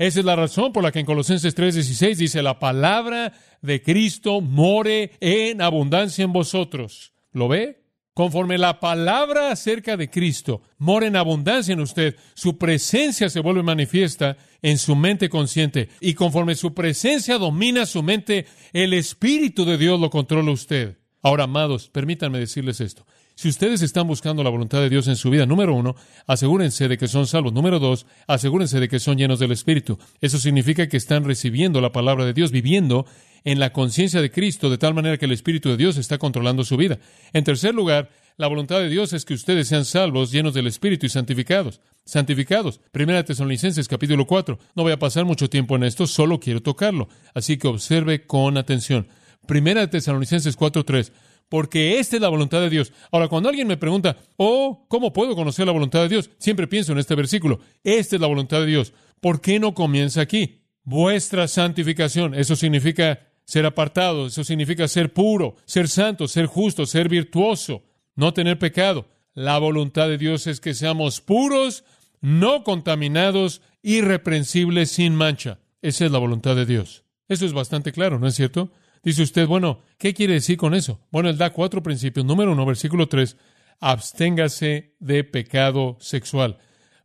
Esa 0.00 0.20
es 0.20 0.24
la 0.24 0.34
razón 0.34 0.72
por 0.72 0.82
la 0.82 0.92
que 0.92 1.00
en 1.00 1.04
Colosenses 1.04 1.54
3:16 1.54 2.16
dice, 2.16 2.42
la 2.42 2.58
palabra 2.58 3.34
de 3.60 3.82
Cristo 3.82 4.40
more 4.40 5.10
en 5.20 5.60
abundancia 5.60 6.24
en 6.24 6.32
vosotros. 6.32 7.12
¿Lo 7.32 7.48
ve? 7.48 7.82
Conforme 8.14 8.56
la 8.56 8.80
palabra 8.80 9.50
acerca 9.50 9.98
de 9.98 10.08
Cristo 10.08 10.62
mora 10.78 11.06
en 11.06 11.16
abundancia 11.16 11.74
en 11.74 11.80
usted, 11.80 12.16
su 12.32 12.56
presencia 12.56 13.28
se 13.28 13.40
vuelve 13.40 13.62
manifiesta 13.62 14.38
en 14.62 14.78
su 14.78 14.96
mente 14.96 15.28
consciente. 15.28 15.90
Y 16.00 16.14
conforme 16.14 16.54
su 16.54 16.72
presencia 16.72 17.36
domina 17.36 17.84
su 17.84 18.02
mente, 18.02 18.46
el 18.72 18.94
Espíritu 18.94 19.66
de 19.66 19.76
Dios 19.76 20.00
lo 20.00 20.08
controla 20.08 20.50
usted. 20.50 20.96
Ahora, 21.20 21.44
amados, 21.44 21.90
permítanme 21.90 22.38
decirles 22.38 22.80
esto. 22.80 23.04
Si 23.40 23.48
ustedes 23.48 23.80
están 23.80 24.06
buscando 24.06 24.44
la 24.44 24.50
voluntad 24.50 24.82
de 24.82 24.90
Dios 24.90 25.08
en 25.08 25.16
su 25.16 25.30
vida, 25.30 25.46
número 25.46 25.74
uno, 25.74 25.96
asegúrense 26.26 26.88
de 26.88 26.98
que 26.98 27.08
son 27.08 27.26
salvos. 27.26 27.54
Número 27.54 27.78
dos, 27.78 28.04
asegúrense 28.26 28.78
de 28.80 28.86
que 28.86 29.00
son 29.00 29.16
llenos 29.16 29.38
del 29.38 29.50
Espíritu. 29.50 29.98
Eso 30.20 30.36
significa 30.36 30.88
que 30.90 30.98
están 30.98 31.24
recibiendo 31.24 31.80
la 31.80 31.90
palabra 31.90 32.26
de 32.26 32.34
Dios, 32.34 32.50
viviendo 32.50 33.06
en 33.44 33.58
la 33.58 33.72
conciencia 33.72 34.20
de 34.20 34.30
Cristo, 34.30 34.68
de 34.68 34.76
tal 34.76 34.92
manera 34.92 35.16
que 35.16 35.24
el 35.24 35.32
Espíritu 35.32 35.70
de 35.70 35.78
Dios 35.78 35.96
está 35.96 36.18
controlando 36.18 36.64
su 36.64 36.76
vida. 36.76 36.98
En 37.32 37.42
tercer 37.42 37.74
lugar, 37.74 38.10
la 38.36 38.46
voluntad 38.46 38.78
de 38.78 38.90
Dios 38.90 39.14
es 39.14 39.24
que 39.24 39.32
ustedes 39.32 39.68
sean 39.68 39.86
salvos, 39.86 40.32
llenos 40.32 40.52
del 40.52 40.66
Espíritu 40.66 41.06
y 41.06 41.08
santificados. 41.08 41.80
Santificados. 42.04 42.82
Primera 42.92 43.24
Tesalonicenses 43.24 43.88
capítulo 43.88 44.26
4. 44.26 44.58
No 44.74 44.82
voy 44.82 44.92
a 44.92 44.98
pasar 44.98 45.24
mucho 45.24 45.48
tiempo 45.48 45.76
en 45.76 45.84
esto, 45.84 46.06
solo 46.06 46.40
quiero 46.40 46.60
tocarlo. 46.60 47.08
Así 47.32 47.56
que 47.56 47.68
observe 47.68 48.26
con 48.26 48.58
atención. 48.58 49.08
Primera 49.46 49.88
Tesalonicenses 49.88 50.58
4.3 50.58 51.10
porque 51.50 51.98
esta 51.98 52.16
es 52.16 52.22
la 52.22 52.28
voluntad 52.28 52.60
de 52.60 52.70
Dios. 52.70 52.92
Ahora, 53.10 53.28
cuando 53.28 53.48
alguien 53.48 53.66
me 53.66 53.76
pregunta, 53.76 54.16
oh, 54.36 54.86
¿cómo 54.88 55.12
puedo 55.12 55.34
conocer 55.34 55.66
la 55.66 55.72
voluntad 55.72 56.00
de 56.02 56.08
Dios? 56.08 56.30
Siempre 56.38 56.68
pienso 56.68 56.92
en 56.92 56.98
este 56.98 57.16
versículo. 57.16 57.58
Esta 57.82 58.16
es 58.16 58.22
la 58.22 58.28
voluntad 58.28 58.60
de 58.60 58.66
Dios. 58.66 58.94
¿Por 59.20 59.40
qué 59.40 59.58
no 59.58 59.74
comienza 59.74 60.20
aquí? 60.22 60.62
Vuestra 60.84 61.48
santificación. 61.48 62.34
Eso 62.34 62.54
significa 62.54 63.26
ser 63.44 63.66
apartado, 63.66 64.28
eso 64.28 64.44
significa 64.44 64.86
ser 64.86 65.12
puro, 65.12 65.56
ser 65.64 65.88
santo, 65.88 66.28
ser 66.28 66.46
justo, 66.46 66.86
ser 66.86 67.08
virtuoso, 67.08 67.82
no 68.14 68.32
tener 68.32 68.60
pecado. 68.60 69.08
La 69.34 69.58
voluntad 69.58 70.08
de 70.08 70.18
Dios 70.18 70.46
es 70.46 70.60
que 70.60 70.72
seamos 70.72 71.20
puros, 71.20 71.82
no 72.20 72.62
contaminados, 72.62 73.60
irreprensibles, 73.82 74.92
sin 74.92 75.16
mancha. 75.16 75.58
Esa 75.82 76.04
es 76.04 76.12
la 76.12 76.18
voluntad 76.18 76.54
de 76.54 76.64
Dios. 76.64 77.02
Eso 77.26 77.44
es 77.44 77.52
bastante 77.52 77.90
claro, 77.90 78.20
¿no 78.20 78.28
es 78.28 78.36
cierto? 78.36 78.70
Dice 79.02 79.22
usted, 79.22 79.46
bueno, 79.46 79.80
¿qué 79.98 80.12
quiere 80.12 80.34
decir 80.34 80.56
con 80.56 80.74
eso? 80.74 81.00
Bueno, 81.10 81.30
él 81.30 81.38
da 81.38 81.50
cuatro 81.50 81.82
principios. 81.82 82.26
Número 82.26 82.52
uno, 82.52 82.66
versículo 82.66 83.08
tres, 83.08 83.36
absténgase 83.80 84.94
de 84.98 85.24
pecado 85.24 85.96
sexual. 86.00 86.58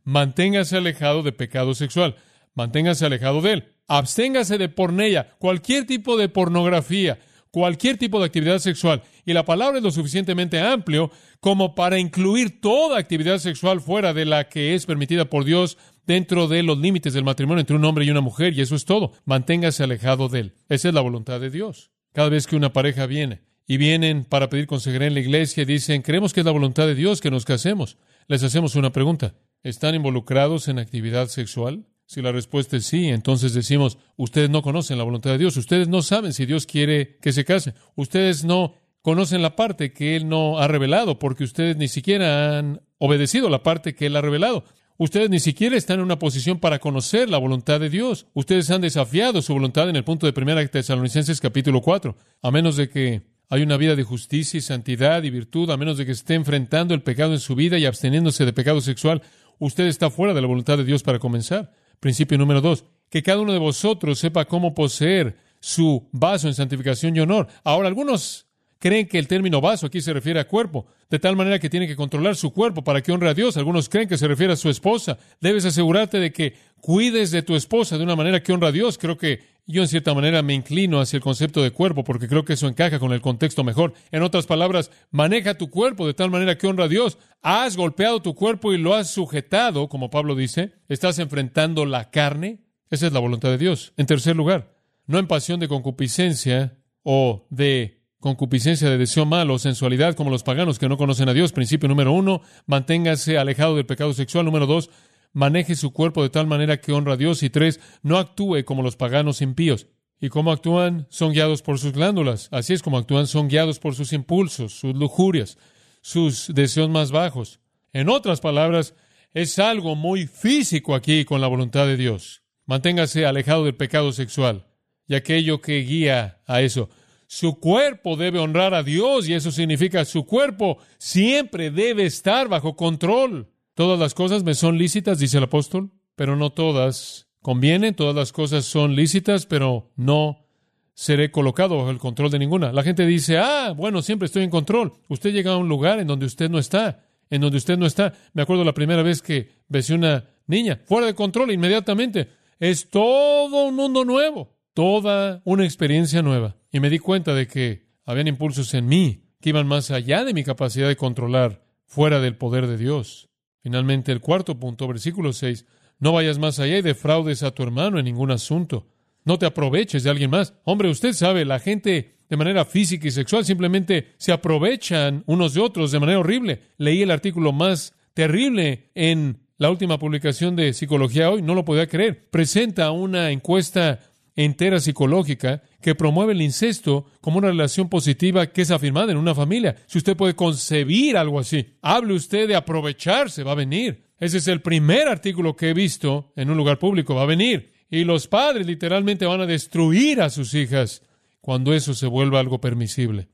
Manténgase 0.04 0.76
alejado 0.76 1.22
de 1.22 1.32
pecado 1.32 1.74
sexual. 1.74 2.16
Manténgase 2.54 3.06
alejado 3.06 3.40
de 3.40 3.52
él. 3.54 3.72
Absténgase 3.88 4.58
de 4.58 4.68
pornella, 4.68 5.36
cualquier 5.38 5.86
tipo 5.86 6.16
de 6.16 6.28
pornografía, 6.28 7.18
cualquier 7.50 7.96
tipo 7.96 8.18
de 8.18 8.26
actividad 8.26 8.58
sexual. 8.58 9.02
Y 9.24 9.32
la 9.32 9.44
palabra 9.44 9.78
es 9.78 9.84
lo 9.84 9.90
suficientemente 9.90 10.60
amplio 10.60 11.10
como 11.40 11.74
para 11.74 11.98
incluir 11.98 12.60
toda 12.60 12.98
actividad 12.98 13.38
sexual 13.38 13.80
fuera 13.80 14.12
de 14.12 14.24
la 14.24 14.48
que 14.48 14.74
es 14.74 14.86
permitida 14.86 15.26
por 15.26 15.44
Dios 15.44 15.78
dentro 16.06 16.48
de 16.48 16.62
los 16.62 16.78
límites 16.78 17.12
del 17.14 17.24
matrimonio 17.24 17.60
entre 17.60 17.76
un 17.76 17.84
hombre 17.84 18.04
y 18.04 18.10
una 18.10 18.20
mujer, 18.20 18.54
y 18.54 18.60
eso 18.60 18.76
es 18.76 18.84
todo. 18.84 19.12
Manténgase 19.24 19.82
alejado 19.82 20.28
de 20.28 20.40
él. 20.40 20.52
Esa 20.68 20.88
es 20.88 20.94
la 20.94 21.00
voluntad 21.00 21.40
de 21.40 21.50
Dios. 21.50 21.90
Cada 22.12 22.28
vez 22.28 22.46
que 22.46 22.56
una 22.56 22.72
pareja 22.72 23.06
viene 23.06 23.42
y 23.66 23.76
vienen 23.76 24.24
para 24.24 24.48
pedir 24.48 24.66
consejería 24.66 25.08
en 25.08 25.14
la 25.14 25.20
iglesia 25.20 25.62
y 25.62 25.66
dicen, 25.66 26.02
creemos 26.02 26.32
que 26.32 26.40
es 26.40 26.46
la 26.46 26.52
voluntad 26.52 26.86
de 26.86 26.94
Dios 26.94 27.20
que 27.20 27.30
nos 27.30 27.44
casemos, 27.44 27.98
les 28.28 28.42
hacemos 28.42 28.76
una 28.76 28.92
pregunta. 28.92 29.34
¿Están 29.62 29.94
involucrados 29.94 30.68
en 30.68 30.78
actividad 30.78 31.28
sexual? 31.28 31.86
Si 32.06 32.22
la 32.22 32.30
respuesta 32.30 32.76
es 32.76 32.86
sí, 32.86 33.08
entonces 33.08 33.52
decimos, 33.52 33.98
ustedes 34.16 34.48
no 34.48 34.62
conocen 34.62 34.96
la 34.96 35.04
voluntad 35.04 35.30
de 35.30 35.38
Dios, 35.38 35.56
ustedes 35.56 35.88
no 35.88 36.02
saben 36.02 36.32
si 36.32 36.46
Dios 36.46 36.64
quiere 36.64 37.18
que 37.20 37.32
se 37.32 37.44
casen, 37.44 37.74
ustedes 37.96 38.44
no 38.44 38.74
conocen 39.02 39.42
la 39.42 39.56
parte 39.56 39.92
que 39.92 40.14
Él 40.14 40.28
no 40.28 40.58
ha 40.58 40.68
revelado, 40.68 41.18
porque 41.18 41.42
ustedes 41.42 41.76
ni 41.76 41.88
siquiera 41.88 42.58
han 42.58 42.80
obedecido 42.98 43.48
la 43.48 43.64
parte 43.64 43.94
que 43.94 44.06
Él 44.06 44.16
ha 44.16 44.20
revelado. 44.20 44.64
Ustedes 44.98 45.28
ni 45.28 45.40
siquiera 45.40 45.76
están 45.76 45.98
en 45.98 46.06
una 46.06 46.18
posición 46.18 46.58
para 46.58 46.78
conocer 46.78 47.28
la 47.28 47.36
voluntad 47.36 47.80
de 47.80 47.90
Dios. 47.90 48.26
Ustedes 48.32 48.70
han 48.70 48.80
desafiado 48.80 49.42
su 49.42 49.52
voluntad 49.52 49.90
en 49.90 49.96
el 49.96 50.04
punto 50.04 50.24
de 50.24 50.32
primera 50.32 50.66
Tesalonicenses 50.66 51.38
capítulo 51.38 51.82
4. 51.82 52.16
A 52.40 52.50
menos 52.50 52.76
de 52.76 52.88
que 52.88 53.22
hay 53.50 53.62
una 53.62 53.76
vida 53.76 53.94
de 53.94 54.04
justicia 54.04 54.56
y 54.56 54.62
santidad 54.62 55.22
y 55.22 55.28
virtud, 55.28 55.70
a 55.70 55.76
menos 55.76 55.98
de 55.98 56.06
que 56.06 56.12
esté 56.12 56.32
enfrentando 56.32 56.94
el 56.94 57.02
pecado 57.02 57.34
en 57.34 57.40
su 57.40 57.54
vida 57.54 57.76
y 57.78 57.84
absteniéndose 57.84 58.46
de 58.46 58.54
pecado 58.54 58.80
sexual, 58.80 59.20
usted 59.58 59.84
está 59.84 60.08
fuera 60.08 60.32
de 60.32 60.40
la 60.40 60.46
voluntad 60.46 60.78
de 60.78 60.84
Dios 60.84 61.02
para 61.02 61.18
comenzar. 61.18 61.74
Principio 62.00 62.38
número 62.38 62.62
dos, 62.62 62.86
que 63.10 63.22
cada 63.22 63.40
uno 63.40 63.52
de 63.52 63.58
vosotros 63.58 64.18
sepa 64.18 64.46
cómo 64.46 64.74
poseer 64.74 65.36
su 65.60 66.08
vaso 66.10 66.48
en 66.48 66.54
santificación 66.54 67.14
y 67.14 67.20
honor. 67.20 67.48
Ahora, 67.64 67.88
algunos 67.88 68.45
creen 68.78 69.08
que 69.08 69.18
el 69.18 69.28
término 69.28 69.60
vaso 69.60 69.86
aquí 69.86 70.00
se 70.00 70.12
refiere 70.12 70.40
a 70.40 70.48
cuerpo, 70.48 70.86
de 71.10 71.18
tal 71.18 71.36
manera 71.36 71.58
que 71.58 71.70
tiene 71.70 71.86
que 71.86 71.96
controlar 71.96 72.36
su 72.36 72.52
cuerpo 72.52 72.82
para 72.82 73.02
que 73.02 73.12
honre 73.12 73.28
a 73.28 73.34
Dios. 73.34 73.56
Algunos 73.56 73.88
creen 73.88 74.08
que 74.08 74.18
se 74.18 74.28
refiere 74.28 74.52
a 74.52 74.56
su 74.56 74.68
esposa. 74.68 75.18
Debes 75.40 75.64
asegurarte 75.64 76.18
de 76.18 76.32
que 76.32 76.54
cuides 76.80 77.30
de 77.30 77.42
tu 77.42 77.56
esposa 77.56 77.98
de 77.98 78.04
una 78.04 78.16
manera 78.16 78.42
que 78.42 78.52
honra 78.52 78.68
a 78.68 78.72
Dios. 78.72 78.98
Creo 78.98 79.16
que 79.16 79.40
yo 79.66 79.82
en 79.82 79.88
cierta 79.88 80.14
manera 80.14 80.42
me 80.42 80.54
inclino 80.54 81.00
hacia 81.00 81.16
el 81.16 81.22
concepto 81.22 81.62
de 81.62 81.72
cuerpo 81.72 82.04
porque 82.04 82.28
creo 82.28 82.44
que 82.44 82.52
eso 82.52 82.68
encaja 82.68 82.98
con 82.98 83.12
el 83.12 83.20
contexto 83.20 83.64
mejor. 83.64 83.94
En 84.12 84.22
otras 84.22 84.46
palabras, 84.46 84.90
maneja 85.10 85.58
tu 85.58 85.70
cuerpo 85.70 86.06
de 86.06 86.14
tal 86.14 86.30
manera 86.30 86.56
que 86.56 86.66
honra 86.66 86.84
a 86.84 86.88
Dios. 86.88 87.18
Has 87.42 87.76
golpeado 87.76 88.22
tu 88.22 88.34
cuerpo 88.34 88.72
y 88.72 88.78
lo 88.78 88.94
has 88.94 89.10
sujetado, 89.10 89.88
como 89.88 90.10
Pablo 90.10 90.36
dice. 90.36 90.72
Estás 90.88 91.18
enfrentando 91.18 91.84
la 91.84 92.10
carne. 92.10 92.60
Esa 92.90 93.08
es 93.08 93.12
la 93.12 93.20
voluntad 93.20 93.50
de 93.50 93.58
Dios. 93.58 93.92
En 93.96 94.06
tercer 94.06 94.36
lugar, 94.36 94.76
no 95.06 95.18
en 95.18 95.26
pasión 95.26 95.58
de 95.58 95.66
concupiscencia 95.66 96.78
o 97.02 97.46
de 97.50 97.95
concupiscencia 98.26 98.90
de 98.90 98.98
deseo 98.98 99.24
malo, 99.24 99.56
sensualidad 99.56 100.16
como 100.16 100.30
los 100.30 100.42
paganos 100.42 100.80
que 100.80 100.88
no 100.88 100.96
conocen 100.96 101.28
a 101.28 101.32
Dios. 101.32 101.52
Principio 101.52 101.88
número 101.88 102.10
uno, 102.10 102.42
manténgase 102.66 103.38
alejado 103.38 103.76
del 103.76 103.86
pecado 103.86 104.12
sexual. 104.14 104.44
Número 104.44 104.66
dos, 104.66 104.90
maneje 105.32 105.76
su 105.76 105.92
cuerpo 105.92 106.24
de 106.24 106.30
tal 106.30 106.48
manera 106.48 106.80
que 106.80 106.90
honra 106.92 107.12
a 107.12 107.16
Dios. 107.16 107.44
Y 107.44 107.50
tres, 107.50 107.78
no 108.02 108.18
actúe 108.18 108.64
como 108.64 108.82
los 108.82 108.96
paganos 108.96 109.42
impíos. 109.42 109.86
¿Y 110.20 110.28
cómo 110.28 110.50
actúan? 110.50 111.06
Son 111.08 111.32
guiados 111.32 111.62
por 111.62 111.78
sus 111.78 111.92
glándulas. 111.92 112.48
Así 112.50 112.72
es 112.72 112.82
como 112.82 112.98
actúan, 112.98 113.28
son 113.28 113.46
guiados 113.46 113.78
por 113.78 113.94
sus 113.94 114.12
impulsos, 114.12 114.72
sus 114.72 114.96
lujurias, 114.96 115.56
sus 116.00 116.52
deseos 116.52 116.90
más 116.90 117.12
bajos. 117.12 117.60
En 117.92 118.08
otras 118.08 118.40
palabras, 118.40 118.94
es 119.34 119.60
algo 119.60 119.94
muy 119.94 120.26
físico 120.26 120.96
aquí 120.96 121.24
con 121.24 121.40
la 121.40 121.46
voluntad 121.46 121.86
de 121.86 121.96
Dios. 121.96 122.42
Manténgase 122.64 123.24
alejado 123.24 123.64
del 123.64 123.76
pecado 123.76 124.10
sexual 124.10 124.66
y 125.06 125.14
aquello 125.14 125.60
que 125.60 125.78
guía 125.82 126.40
a 126.44 126.62
eso. 126.62 126.88
Su 127.26 127.58
cuerpo 127.58 128.16
debe 128.16 128.38
honrar 128.38 128.74
a 128.74 128.82
Dios 128.82 129.28
y 129.28 129.34
eso 129.34 129.50
significa 129.50 130.04
su 130.04 130.26
cuerpo 130.26 130.78
siempre 130.98 131.70
debe 131.70 132.04
estar 132.04 132.48
bajo 132.48 132.76
control. 132.76 133.48
Todas 133.74 133.98
las 133.98 134.14
cosas 134.14 134.44
me 134.44 134.54
son 134.54 134.78
lícitas, 134.78 135.18
dice 135.18 135.38
el 135.38 135.44
apóstol, 135.44 135.90
pero 136.14 136.36
no 136.36 136.50
todas 136.50 137.28
conviene, 137.42 137.92
todas 137.92 138.14
las 138.14 138.32
cosas 138.32 138.64
son 138.64 138.96
lícitas, 138.96 139.46
pero 139.46 139.90
no 139.96 140.46
seré 140.94 141.30
colocado 141.30 141.76
bajo 141.76 141.90
el 141.90 141.98
control 141.98 142.30
de 142.30 142.38
ninguna. 142.38 142.72
La 142.72 142.82
gente 142.82 143.06
dice, 143.06 143.38
ah, 143.38 143.74
bueno, 143.76 144.00
siempre 144.02 144.26
estoy 144.26 144.44
en 144.44 144.50
control. 144.50 144.94
Usted 145.08 145.32
llega 145.32 145.52
a 145.52 145.56
un 145.58 145.68
lugar 145.68 146.00
en 146.00 146.06
donde 146.06 146.26
usted 146.26 146.48
no 146.48 146.58
está, 146.58 147.04
en 147.28 147.42
donde 147.42 147.58
usted 147.58 147.76
no 147.76 147.86
está. 147.86 148.14
Me 148.32 148.42
acuerdo 148.42 148.64
la 148.64 148.72
primera 148.72 149.02
vez 149.02 149.20
que 149.20 149.50
besé 149.68 149.94
una 149.94 150.24
niña, 150.46 150.80
fuera 150.86 151.06
de 151.06 151.14
control 151.14 151.52
inmediatamente. 151.52 152.30
Es 152.58 152.88
todo 152.88 153.66
un 153.66 153.74
mundo 153.74 154.06
nuevo, 154.06 154.55
toda 154.76 155.40
una 155.46 155.64
experiencia 155.64 156.20
nueva. 156.20 156.56
Y 156.70 156.80
me 156.80 156.90
di 156.90 156.98
cuenta 156.98 157.32
de 157.32 157.48
que 157.48 157.86
habían 158.04 158.28
impulsos 158.28 158.74
en 158.74 158.86
mí 158.86 159.22
que 159.40 159.48
iban 159.48 159.66
más 159.66 159.90
allá 159.90 160.22
de 160.22 160.34
mi 160.34 160.44
capacidad 160.44 160.86
de 160.86 160.96
controlar, 160.96 161.64
fuera 161.86 162.20
del 162.20 162.36
poder 162.36 162.66
de 162.66 162.76
Dios. 162.76 163.30
Finalmente, 163.62 164.12
el 164.12 164.20
cuarto 164.20 164.60
punto, 164.60 164.86
versículo 164.86 165.32
6, 165.32 165.64
no 165.98 166.12
vayas 166.12 166.38
más 166.38 166.60
allá 166.60 166.76
y 166.76 166.82
defraudes 166.82 167.42
a 167.42 167.52
tu 167.52 167.62
hermano 167.62 167.98
en 167.98 168.04
ningún 168.04 168.30
asunto. 168.30 168.86
No 169.24 169.38
te 169.38 169.46
aproveches 169.46 170.02
de 170.02 170.10
alguien 170.10 170.30
más. 170.30 170.52
Hombre, 170.64 170.90
usted 170.90 171.14
sabe, 171.14 171.46
la 171.46 171.58
gente 171.58 172.18
de 172.28 172.36
manera 172.36 172.66
física 172.66 173.08
y 173.08 173.12
sexual 173.12 173.46
simplemente 173.46 174.12
se 174.18 174.32
aprovechan 174.32 175.24
unos 175.24 175.54
de 175.54 175.62
otros 175.62 175.90
de 175.90 176.00
manera 176.00 176.18
horrible. 176.18 176.60
Leí 176.76 177.00
el 177.00 177.10
artículo 177.10 177.52
más 177.52 177.94
terrible 178.12 178.90
en 178.94 179.38
la 179.56 179.70
última 179.70 179.98
publicación 179.98 180.54
de 180.54 180.74
Psicología 180.74 181.30
Hoy, 181.30 181.40
no 181.40 181.54
lo 181.54 181.64
podía 181.64 181.86
creer. 181.86 182.28
Presenta 182.28 182.90
una 182.90 183.30
encuesta 183.30 184.00
entera 184.36 184.78
psicológica 184.78 185.62
que 185.80 185.94
promueve 185.94 186.34
el 186.34 186.42
incesto 186.42 187.06
como 187.20 187.38
una 187.38 187.48
relación 187.48 187.88
positiva 187.88 188.46
que 188.46 188.62
es 188.62 188.70
afirmada 188.70 189.10
en 189.10 189.18
una 189.18 189.34
familia. 189.34 189.76
Si 189.86 189.98
usted 189.98 190.16
puede 190.16 190.36
concebir 190.36 191.16
algo 191.16 191.40
así, 191.40 191.74
hable 191.82 192.14
usted 192.14 192.46
de 192.46 192.54
aprovecharse, 192.54 193.42
va 193.42 193.52
a 193.52 193.56
venir. 193.56 194.04
Ese 194.18 194.38
es 194.38 194.48
el 194.48 194.62
primer 194.62 195.08
artículo 195.08 195.56
que 195.56 195.70
he 195.70 195.74
visto 195.74 196.32
en 196.36 196.50
un 196.50 196.56
lugar 196.56 196.78
público. 196.78 197.14
Va 197.14 197.22
a 197.22 197.26
venir. 197.26 197.72
Y 197.90 198.04
los 198.04 198.28
padres 198.28 198.66
literalmente 198.66 199.26
van 199.26 199.40
a 199.40 199.46
destruir 199.46 200.20
a 200.20 200.30
sus 200.30 200.54
hijas 200.54 201.02
cuando 201.40 201.74
eso 201.74 201.94
se 201.94 202.06
vuelva 202.06 202.40
algo 202.40 202.60
permisible. 202.60 203.28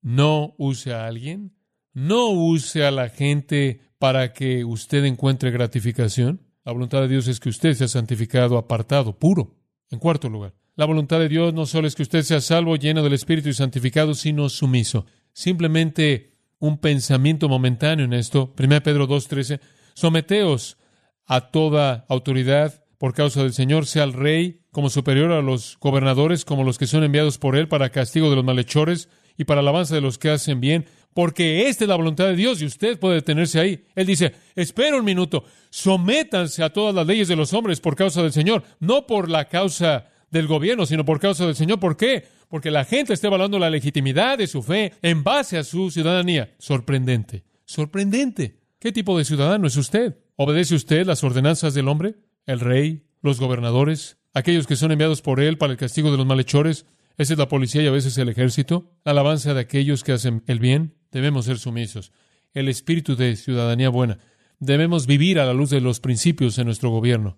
No 0.00 0.54
use 0.58 0.92
a 0.92 1.06
alguien. 1.06 1.52
No 1.92 2.30
use 2.30 2.84
a 2.84 2.90
la 2.90 3.08
gente 3.08 3.80
para 3.98 4.32
que 4.32 4.64
usted 4.64 5.04
encuentre 5.04 5.50
gratificación. 5.50 6.40
La 6.64 6.72
voluntad 6.72 7.00
de 7.00 7.08
Dios 7.08 7.28
es 7.28 7.40
que 7.40 7.48
usted 7.48 7.74
sea 7.74 7.88
santificado, 7.88 8.56
apartado, 8.56 9.18
puro. 9.18 9.56
En 9.90 9.98
cuarto 9.98 10.28
lugar, 10.28 10.54
la 10.76 10.84
voluntad 10.84 11.18
de 11.18 11.28
Dios 11.28 11.54
no 11.54 11.66
solo 11.66 11.88
es 11.88 11.94
que 11.94 12.02
usted 12.02 12.22
sea 12.22 12.40
salvo, 12.40 12.76
lleno 12.76 13.02
del 13.02 13.14
Espíritu 13.14 13.48
y 13.48 13.54
santificado, 13.54 14.14
sino 14.14 14.48
sumiso. 14.48 15.06
Simplemente 15.32 16.32
un 16.58 16.78
pensamiento 16.78 17.48
momentáneo 17.48 18.04
en 18.04 18.12
esto. 18.12 18.54
1 18.58 18.82
Pedro 18.82 19.08
2.13 19.08 19.60
Someteos 19.94 20.76
a 21.26 21.50
toda 21.50 22.06
autoridad 22.08 22.84
por 22.98 23.14
causa 23.14 23.42
del 23.42 23.52
Señor, 23.52 23.86
sea 23.86 24.04
el 24.04 24.12
rey 24.12 24.62
como 24.72 24.90
superior 24.90 25.30
a 25.32 25.42
los 25.42 25.78
gobernadores, 25.80 26.44
como 26.44 26.64
los 26.64 26.78
que 26.78 26.86
son 26.86 27.04
enviados 27.04 27.38
por 27.38 27.56
él 27.56 27.68
para 27.68 27.90
castigo 27.90 28.28
de 28.28 28.36
los 28.36 28.44
malhechores 28.44 29.08
y 29.36 29.44
para 29.44 29.60
alabanza 29.60 29.94
de 29.94 30.00
los 30.00 30.18
que 30.18 30.30
hacen 30.30 30.60
bien, 30.60 30.86
porque 31.18 31.66
esta 31.68 31.82
es 31.82 31.88
la 31.88 31.96
voluntad 31.96 32.26
de 32.26 32.36
Dios 32.36 32.62
y 32.62 32.66
usted 32.66 32.96
puede 32.96 33.16
detenerse 33.16 33.58
ahí. 33.58 33.84
Él 33.96 34.06
dice, 34.06 34.34
espera 34.54 34.96
un 34.96 35.04
minuto, 35.04 35.42
sométanse 35.68 36.62
a 36.62 36.72
todas 36.72 36.94
las 36.94 37.08
leyes 37.08 37.26
de 37.26 37.34
los 37.34 37.52
hombres 37.52 37.80
por 37.80 37.96
causa 37.96 38.22
del 38.22 38.30
Señor, 38.30 38.62
no 38.78 39.04
por 39.04 39.28
la 39.28 39.48
causa 39.48 40.06
del 40.30 40.46
gobierno, 40.46 40.86
sino 40.86 41.04
por 41.04 41.18
causa 41.18 41.44
del 41.44 41.56
Señor. 41.56 41.80
¿Por 41.80 41.96
qué? 41.96 42.24
Porque 42.48 42.70
la 42.70 42.84
gente 42.84 43.14
está 43.14 43.26
evaluando 43.26 43.58
la 43.58 43.68
legitimidad 43.68 44.38
de 44.38 44.46
su 44.46 44.62
fe 44.62 44.92
en 45.02 45.24
base 45.24 45.58
a 45.58 45.64
su 45.64 45.90
ciudadanía. 45.90 46.54
Sorprendente, 46.60 47.42
sorprendente. 47.64 48.60
¿Qué 48.78 48.92
tipo 48.92 49.18
de 49.18 49.24
ciudadano 49.24 49.66
es 49.66 49.76
usted? 49.76 50.18
¿Obedece 50.36 50.76
usted 50.76 51.04
las 51.04 51.24
ordenanzas 51.24 51.74
del 51.74 51.88
hombre? 51.88 52.14
¿El 52.46 52.60
rey? 52.60 53.02
¿Los 53.22 53.40
gobernadores? 53.40 54.18
¿Aquellos 54.34 54.68
que 54.68 54.76
son 54.76 54.92
enviados 54.92 55.20
por 55.20 55.40
él 55.40 55.58
para 55.58 55.72
el 55.72 55.80
castigo 55.80 56.12
de 56.12 56.16
los 56.16 56.26
malhechores? 56.26 56.86
¿Esa 57.16 57.32
es 57.32 57.38
la 57.40 57.48
policía 57.48 57.82
y 57.82 57.88
a 57.88 57.90
veces 57.90 58.16
el 58.18 58.28
ejército? 58.28 58.92
¿La 59.04 59.10
alabanza 59.10 59.52
de 59.52 59.62
aquellos 59.62 60.04
que 60.04 60.12
hacen 60.12 60.44
el 60.46 60.60
bien? 60.60 60.94
Debemos 61.10 61.46
ser 61.46 61.58
sumisos. 61.58 62.12
El 62.54 62.68
espíritu 62.68 63.16
de 63.16 63.36
ciudadanía 63.36 63.88
buena. 63.88 64.18
Debemos 64.60 65.06
vivir 65.06 65.38
a 65.38 65.46
la 65.46 65.54
luz 65.54 65.70
de 65.70 65.80
los 65.80 66.00
principios 66.00 66.58
en 66.58 66.66
nuestro 66.66 66.90
gobierno. 66.90 67.36